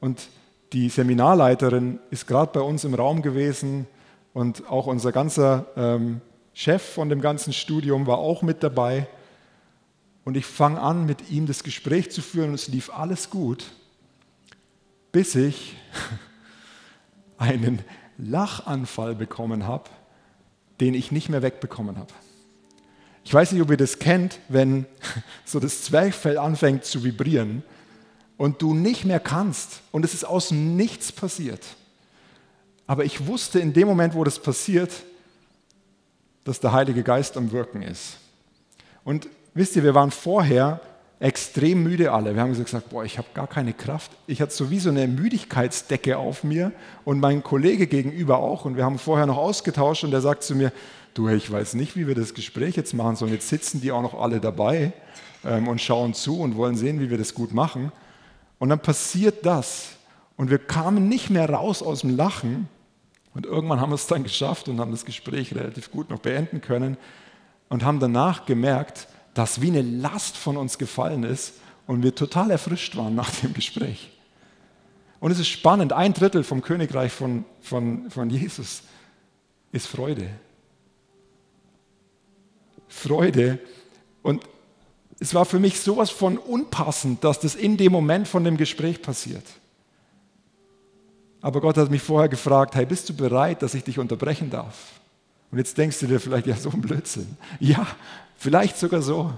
Und 0.00 0.28
die 0.72 0.88
Seminarleiterin 0.88 2.00
ist 2.10 2.26
gerade 2.26 2.50
bei 2.52 2.60
uns 2.60 2.84
im 2.84 2.94
Raum 2.94 3.22
gewesen 3.22 3.86
und 4.34 4.68
auch 4.68 4.86
unser 4.86 5.12
ganzer 5.12 5.66
ähm, 5.76 6.20
Chef 6.52 6.82
von 6.82 7.08
dem 7.08 7.20
ganzen 7.20 7.52
Studium 7.52 8.06
war 8.06 8.18
auch 8.18 8.42
mit 8.42 8.62
dabei. 8.62 9.06
Und 10.24 10.36
ich 10.36 10.46
fange 10.46 10.80
an, 10.80 11.06
mit 11.06 11.30
ihm 11.30 11.46
das 11.46 11.62
Gespräch 11.62 12.10
zu 12.10 12.22
führen 12.22 12.50
und 12.50 12.54
es 12.54 12.68
lief 12.68 12.90
alles 12.90 13.30
gut, 13.30 13.72
bis 15.12 15.34
ich 15.34 15.76
einen 17.38 17.82
Lachanfall 18.18 19.14
bekommen 19.14 19.66
habe, 19.66 19.90
den 20.80 20.94
ich 20.94 21.12
nicht 21.12 21.28
mehr 21.28 21.42
wegbekommen 21.42 21.98
habe. 21.98 22.12
Ich 23.24 23.32
weiß 23.32 23.52
nicht, 23.52 23.62
ob 23.62 23.70
ihr 23.70 23.76
das 23.76 23.98
kennt, 23.98 24.40
wenn 24.48 24.86
so 25.44 25.60
das 25.60 25.82
Zwerchfell 25.82 26.38
anfängt 26.38 26.84
zu 26.84 27.04
vibrieren 27.04 27.62
und 28.36 28.62
du 28.62 28.74
nicht 28.74 29.04
mehr 29.04 29.20
kannst 29.20 29.82
und 29.92 30.04
es 30.04 30.14
ist 30.14 30.24
aus 30.24 30.50
nichts 30.50 31.12
passiert. 31.12 31.64
Aber 32.86 33.04
ich 33.04 33.26
wusste 33.26 33.60
in 33.60 33.72
dem 33.72 33.86
Moment, 33.86 34.14
wo 34.14 34.24
das 34.24 34.40
passiert, 34.40 34.90
dass 36.44 36.58
der 36.58 36.72
Heilige 36.72 37.02
Geist 37.02 37.36
am 37.36 37.52
Wirken 37.52 37.82
ist. 37.82 38.16
Und 39.04 39.28
wisst 39.54 39.76
ihr, 39.76 39.84
wir 39.84 39.94
waren 39.94 40.10
vorher 40.10 40.80
extrem 41.22 41.84
müde 41.84 42.10
alle. 42.10 42.34
Wir 42.34 42.42
haben 42.42 42.52
gesagt, 42.52 42.90
boah, 42.90 43.04
ich 43.04 43.16
habe 43.16 43.28
gar 43.32 43.46
keine 43.46 43.72
Kraft. 43.72 44.10
Ich 44.26 44.42
hatte 44.42 44.52
so 44.52 44.70
wie 44.70 44.80
so 44.80 44.90
eine 44.90 45.06
Müdigkeitsdecke 45.06 46.18
auf 46.18 46.42
mir 46.42 46.72
und 47.04 47.20
mein 47.20 47.44
Kollege 47.44 47.86
gegenüber 47.86 48.38
auch. 48.38 48.64
Und 48.64 48.76
wir 48.76 48.84
haben 48.84 48.98
vorher 48.98 49.26
noch 49.26 49.36
ausgetauscht 49.36 50.02
und 50.02 50.10
der 50.10 50.20
sagt 50.20 50.42
zu 50.42 50.56
mir, 50.56 50.72
du, 51.14 51.28
ich 51.28 51.50
weiß 51.50 51.74
nicht, 51.74 51.94
wie 51.94 52.08
wir 52.08 52.16
das 52.16 52.34
Gespräch 52.34 52.74
jetzt 52.74 52.92
machen 52.92 53.14
sollen. 53.14 53.30
Jetzt 53.30 53.48
sitzen 53.48 53.80
die 53.80 53.92
auch 53.92 54.02
noch 54.02 54.20
alle 54.20 54.40
dabei 54.40 54.92
ähm, 55.44 55.68
und 55.68 55.80
schauen 55.80 56.12
zu 56.12 56.40
und 56.40 56.56
wollen 56.56 56.74
sehen, 56.74 56.98
wie 56.98 57.08
wir 57.08 57.18
das 57.18 57.34
gut 57.34 57.54
machen. 57.54 57.92
Und 58.58 58.70
dann 58.70 58.80
passiert 58.80 59.46
das. 59.46 59.90
Und 60.36 60.50
wir 60.50 60.58
kamen 60.58 61.08
nicht 61.08 61.30
mehr 61.30 61.48
raus 61.48 61.84
aus 61.84 62.00
dem 62.00 62.16
Lachen. 62.16 62.68
Und 63.32 63.46
irgendwann 63.46 63.80
haben 63.80 63.90
wir 63.90 63.94
es 63.94 64.08
dann 64.08 64.24
geschafft 64.24 64.68
und 64.68 64.80
haben 64.80 64.90
das 64.90 65.04
Gespräch 65.04 65.54
relativ 65.54 65.92
gut 65.92 66.10
noch 66.10 66.18
beenden 66.18 66.60
können 66.60 66.96
und 67.68 67.84
haben 67.84 68.00
danach 68.00 68.44
gemerkt, 68.44 69.06
dass 69.34 69.60
wie 69.60 69.68
eine 69.68 69.82
Last 69.82 70.36
von 70.36 70.56
uns 70.56 70.78
gefallen 70.78 71.24
ist 71.24 71.54
und 71.86 72.02
wir 72.02 72.14
total 72.14 72.50
erfrischt 72.50 72.96
waren 72.96 73.14
nach 73.14 73.30
dem 73.30 73.54
Gespräch. 73.54 74.10
Und 75.20 75.30
es 75.30 75.38
ist 75.38 75.48
spannend, 75.48 75.92
ein 75.92 76.12
Drittel 76.12 76.42
vom 76.42 76.62
Königreich 76.62 77.12
von, 77.12 77.44
von, 77.60 78.10
von 78.10 78.28
Jesus 78.28 78.82
ist 79.70 79.86
Freude. 79.86 80.28
Freude. 82.88 83.58
Und 84.22 84.42
es 85.18 85.32
war 85.34 85.44
für 85.44 85.60
mich 85.60 85.80
sowas 85.80 86.10
von 86.10 86.36
unpassend, 86.38 87.22
dass 87.22 87.38
das 87.38 87.54
in 87.54 87.76
dem 87.76 87.92
Moment 87.92 88.26
von 88.26 88.42
dem 88.42 88.56
Gespräch 88.56 89.00
passiert. 89.00 89.44
Aber 91.40 91.60
Gott 91.60 91.76
hat 91.76 91.90
mich 91.90 92.02
vorher 92.02 92.28
gefragt, 92.28 92.74
hey, 92.74 92.86
bist 92.86 93.08
du 93.08 93.14
bereit, 93.14 93.62
dass 93.62 93.74
ich 93.74 93.84
dich 93.84 93.98
unterbrechen 93.98 94.50
darf? 94.50 95.00
Und 95.50 95.58
jetzt 95.58 95.76
denkst 95.76 96.00
du 96.00 96.06
dir 96.06 96.18
vielleicht, 96.18 96.46
ja, 96.46 96.56
so 96.56 96.70
ein 96.70 96.80
Blödsinn. 96.80 97.36
Ja, 97.60 97.86
Vielleicht 98.42 98.76
sogar 98.76 99.02
so. 99.02 99.32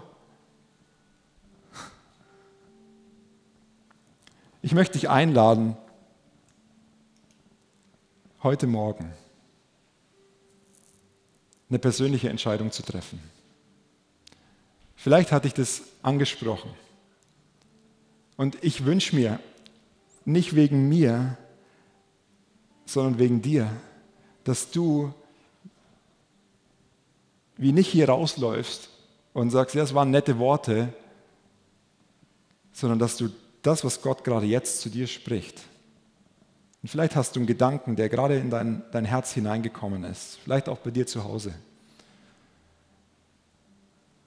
Ich 4.62 4.72
möchte 4.72 4.94
dich 4.94 5.10
einladen, 5.10 5.76
heute 8.42 8.66
Morgen 8.66 9.12
eine 11.68 11.78
persönliche 11.78 12.30
Entscheidung 12.30 12.72
zu 12.72 12.82
treffen. 12.82 13.20
Vielleicht 14.96 15.32
hatte 15.32 15.48
ich 15.48 15.54
das 15.54 15.82
angesprochen. 16.00 16.70
Und 18.38 18.56
ich 18.64 18.86
wünsche 18.86 19.14
mir, 19.14 19.38
nicht 20.24 20.56
wegen 20.56 20.88
mir, 20.88 21.36
sondern 22.86 23.18
wegen 23.18 23.42
dir, 23.42 23.68
dass 24.44 24.70
du 24.70 25.12
wie 27.58 27.72
nicht 27.72 27.88
hier 27.88 28.08
rausläufst 28.08 28.93
und 29.34 29.50
sagst, 29.50 29.74
ja, 29.74 29.82
es 29.82 29.92
waren 29.92 30.10
nette 30.10 30.38
Worte, 30.38 30.94
sondern 32.72 32.98
dass 32.98 33.18
du 33.18 33.28
das, 33.60 33.84
was 33.84 34.00
Gott 34.00 34.24
gerade 34.24 34.46
jetzt 34.46 34.80
zu 34.80 34.88
dir 34.88 35.06
spricht, 35.06 35.60
und 36.84 36.88
vielleicht 36.88 37.16
hast 37.16 37.34
du 37.34 37.40
einen 37.40 37.46
Gedanken, 37.46 37.96
der 37.96 38.10
gerade 38.10 38.36
in 38.36 38.50
dein, 38.50 38.82
dein 38.92 39.06
Herz 39.06 39.32
hineingekommen 39.32 40.04
ist, 40.04 40.38
vielleicht 40.44 40.68
auch 40.68 40.76
bei 40.80 40.90
dir 40.90 41.06
zu 41.06 41.24
Hause, 41.24 41.54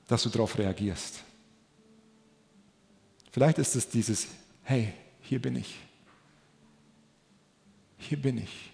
dass 0.08 0.24
du 0.24 0.30
darauf 0.30 0.58
reagierst. 0.58 1.20
Vielleicht 3.30 3.60
ist 3.60 3.76
es 3.76 3.88
dieses, 3.88 4.28
hey, 4.64 4.92
hier 5.22 5.40
bin 5.40 5.56
ich. 5.56 5.78
Hier 8.00 8.20
bin 8.20 8.40
ich. 8.40 8.72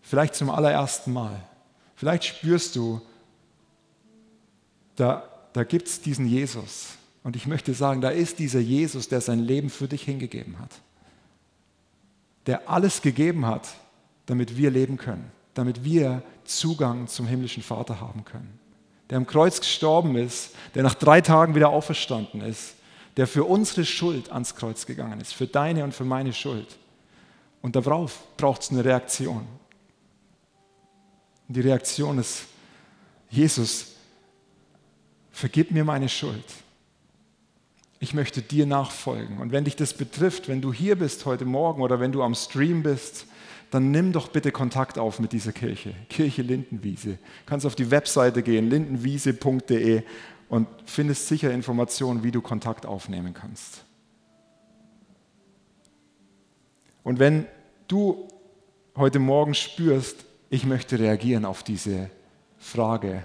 Vielleicht 0.00 0.34
zum 0.34 0.48
allerersten 0.48 1.12
Mal. 1.12 1.46
Vielleicht 1.96 2.24
spürst 2.24 2.74
du, 2.74 3.02
da 4.96 5.28
da 5.54 5.62
gibt 5.64 5.88
es 5.88 6.00
diesen 6.00 6.26
Jesus. 6.26 6.88
Und 7.22 7.36
ich 7.36 7.46
möchte 7.46 7.72
sagen, 7.72 8.00
da 8.00 8.10
ist 8.10 8.38
dieser 8.38 8.58
Jesus, 8.58 9.08
der 9.08 9.20
sein 9.20 9.38
Leben 9.38 9.70
für 9.70 9.88
dich 9.88 10.02
hingegeben 10.02 10.58
hat. 10.58 10.72
Der 12.46 12.68
alles 12.68 13.00
gegeben 13.00 13.46
hat, 13.46 13.68
damit 14.26 14.58
wir 14.58 14.70
leben 14.70 14.98
können, 14.98 15.30
damit 15.54 15.84
wir 15.84 16.22
Zugang 16.44 17.06
zum 17.06 17.26
himmlischen 17.26 17.62
Vater 17.62 18.00
haben 18.00 18.24
können. 18.24 18.58
Der 19.08 19.16
am 19.16 19.26
Kreuz 19.26 19.60
gestorben 19.60 20.16
ist, 20.16 20.50
der 20.74 20.82
nach 20.82 20.94
drei 20.94 21.20
Tagen 21.20 21.54
wieder 21.54 21.68
auferstanden 21.70 22.40
ist, 22.40 22.74
der 23.16 23.28
für 23.28 23.44
unsere 23.44 23.84
Schuld 23.84 24.32
ans 24.32 24.56
Kreuz 24.56 24.86
gegangen 24.86 25.20
ist, 25.20 25.34
für 25.34 25.46
deine 25.46 25.84
und 25.84 25.94
für 25.94 26.04
meine 26.04 26.32
Schuld. 26.32 26.76
Und 27.62 27.76
darauf 27.76 28.24
braucht 28.36 28.62
es 28.62 28.70
eine 28.70 28.84
Reaktion. 28.84 29.46
Und 31.46 31.56
die 31.56 31.60
Reaktion 31.60 32.18
ist, 32.18 32.46
Jesus, 33.30 33.93
vergib 35.34 35.72
mir 35.72 35.84
meine 35.84 36.08
Schuld. 36.08 36.44
Ich 37.98 38.14
möchte 38.14 38.40
dir 38.40 38.66
nachfolgen. 38.66 39.38
Und 39.38 39.50
wenn 39.50 39.64
dich 39.64 39.76
das 39.76 39.92
betrifft, 39.92 40.48
wenn 40.48 40.60
du 40.60 40.72
hier 40.72 40.96
bist 40.96 41.26
heute 41.26 41.44
Morgen 41.44 41.82
oder 41.82 41.98
wenn 42.00 42.12
du 42.12 42.22
am 42.22 42.34
Stream 42.34 42.82
bist, 42.82 43.26
dann 43.70 43.90
nimm 43.90 44.12
doch 44.12 44.28
bitte 44.28 44.52
Kontakt 44.52 44.98
auf 44.98 45.18
mit 45.18 45.32
dieser 45.32 45.52
Kirche, 45.52 45.94
Kirche 46.08 46.42
Lindenwiese. 46.42 47.12
Du 47.14 47.46
kannst 47.46 47.66
auf 47.66 47.74
die 47.74 47.90
Webseite 47.90 48.42
gehen, 48.42 48.70
lindenwiese.de 48.70 50.02
und 50.48 50.68
findest 50.84 51.26
sicher 51.26 51.50
Informationen, 51.50 52.22
wie 52.22 52.30
du 52.30 52.40
Kontakt 52.40 52.86
aufnehmen 52.86 53.34
kannst. 53.34 53.84
Und 57.02 57.18
wenn 57.18 57.46
du 57.88 58.28
heute 58.94 59.18
Morgen 59.18 59.54
spürst, 59.54 60.24
ich 60.50 60.64
möchte 60.64 60.98
reagieren 60.98 61.44
auf 61.44 61.64
diese 61.64 62.10
Frage, 62.58 63.24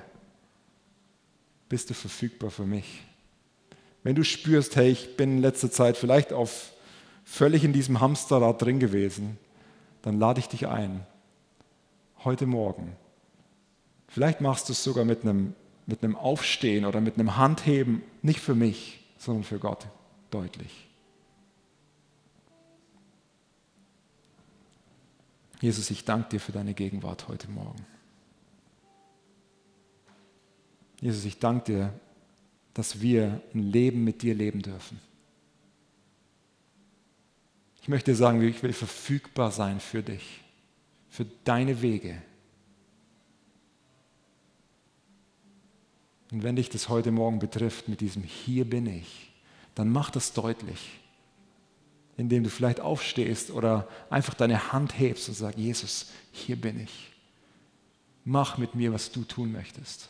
bist 1.70 1.90
du 1.90 1.94
verfügbar 1.94 2.52
für 2.52 2.66
mich? 2.66 3.04
Wenn 4.04 4.16
du 4.16 4.24
spürst, 4.24 4.76
hey, 4.76 4.90
ich 4.90 5.16
bin 5.18 5.38
in 5.38 5.42
letzter 5.42 5.72
Zeit 5.72 5.98
vielleicht 5.98 6.34
auf 6.34 6.72
völlig 7.24 7.64
in 7.64 7.74
diesem 7.74 8.00
Hamsterrad 8.00 8.62
drin 8.62 8.80
gewesen, 8.80 9.38
dann 10.02 10.20
lade 10.20 10.40
ich 10.40 10.48
dich 10.48 10.68
ein, 10.68 11.06
heute 12.24 12.48
Morgen. 12.48 12.96
Vielleicht 14.08 14.42
machst 14.42 14.68
du 14.70 14.74
es 14.74 14.84
sogar 14.84 15.06
mit 15.06 15.22
einem, 15.22 15.54
mit 15.86 16.04
einem 16.04 16.16
Aufstehen 16.16 16.86
oder 16.86 17.02
mit 17.02 17.16
einem 17.16 17.38
Handheben, 17.38 18.02
nicht 18.22 18.40
für 18.40 18.56
mich, 18.56 19.06
sondern 19.18 19.44
für 19.44 19.60
Gott 19.60 19.86
deutlich. 20.32 20.88
Jesus, 25.62 25.92
ich 25.92 26.06
danke 26.06 26.30
dir 26.30 26.40
für 26.40 26.54
deine 26.54 26.74
Gegenwart 26.74 27.28
heute 27.28 27.50
Morgen. 27.52 27.86
Jesus, 31.02 31.26
ich 31.26 31.40
danke 31.40 31.66
dir, 31.72 31.94
dass 32.74 33.02
wir 33.02 33.42
ein 33.54 33.72
Leben 33.72 34.04
mit 34.04 34.22
dir 34.22 34.36
leben 34.36 34.62
dürfen. 34.62 35.00
Ich 37.82 37.88
möchte 37.88 38.14
sagen, 38.16 38.42
ich 38.42 38.62
will 38.62 38.74
verfügbar 38.74 39.52
sein 39.52 39.80
für 39.80 40.04
dich, 40.04 40.42
für 41.10 41.26
deine 41.44 41.82
Wege. 41.82 42.22
Und 46.32 46.44
wenn 46.44 46.58
dich 46.58 46.70
das 46.70 46.90
heute 46.90 47.12
Morgen 47.12 47.40
betrifft 47.40 47.88
mit 47.88 48.02
diesem 48.02 48.24
Hier 48.24 48.70
bin 48.70 48.86
ich, 48.86 49.32
dann 49.74 49.90
mach 49.90 50.12
das 50.12 50.34
deutlich, 50.34 51.00
indem 52.18 52.44
du 52.44 52.50
vielleicht 52.50 52.82
aufstehst 52.82 53.50
oder 53.50 53.88
einfach 54.10 54.34
deine 54.34 54.72
Hand 54.72 55.00
hebst 55.00 55.30
und 55.30 55.36
sagst, 55.36 55.58
Jesus, 55.58 56.12
hier 56.32 56.56
bin 56.56 56.82
ich. 56.82 57.12
Mach 58.26 58.58
mit 58.58 58.76
mir, 58.76 58.94
was 58.94 59.12
du 59.12 59.24
tun 59.24 59.52
möchtest. 59.52 60.10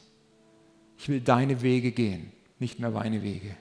Ich 1.00 1.08
will 1.08 1.22
deine 1.22 1.62
Wege 1.62 1.94
gehen, 1.94 2.34
nicht 2.60 2.78
mehr 2.80 2.92
meine 2.92 3.24
Wege. 3.24 3.56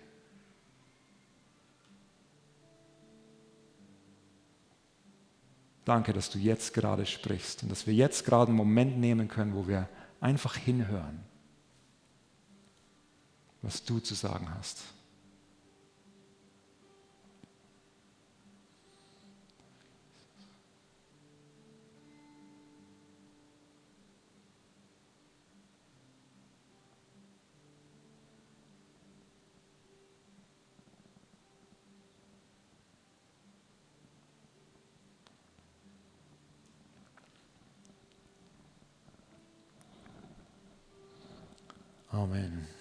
Danke, 5.84 6.12
dass 6.12 6.30
du 6.30 6.38
jetzt 6.38 6.74
gerade 6.74 7.06
sprichst 7.06 7.62
und 7.62 7.70
dass 7.70 7.86
wir 7.86 7.94
jetzt 7.94 8.24
gerade 8.24 8.48
einen 8.48 8.56
Moment 8.56 8.98
nehmen 8.98 9.28
können, 9.28 9.54
wo 9.54 9.68
wir 9.68 9.88
einfach 10.20 10.56
hinhören, 10.56 11.20
was 13.62 13.84
du 13.84 14.00
zu 14.00 14.14
sagen 14.14 14.52
hast. 14.58 14.82
Amen. 42.18 42.77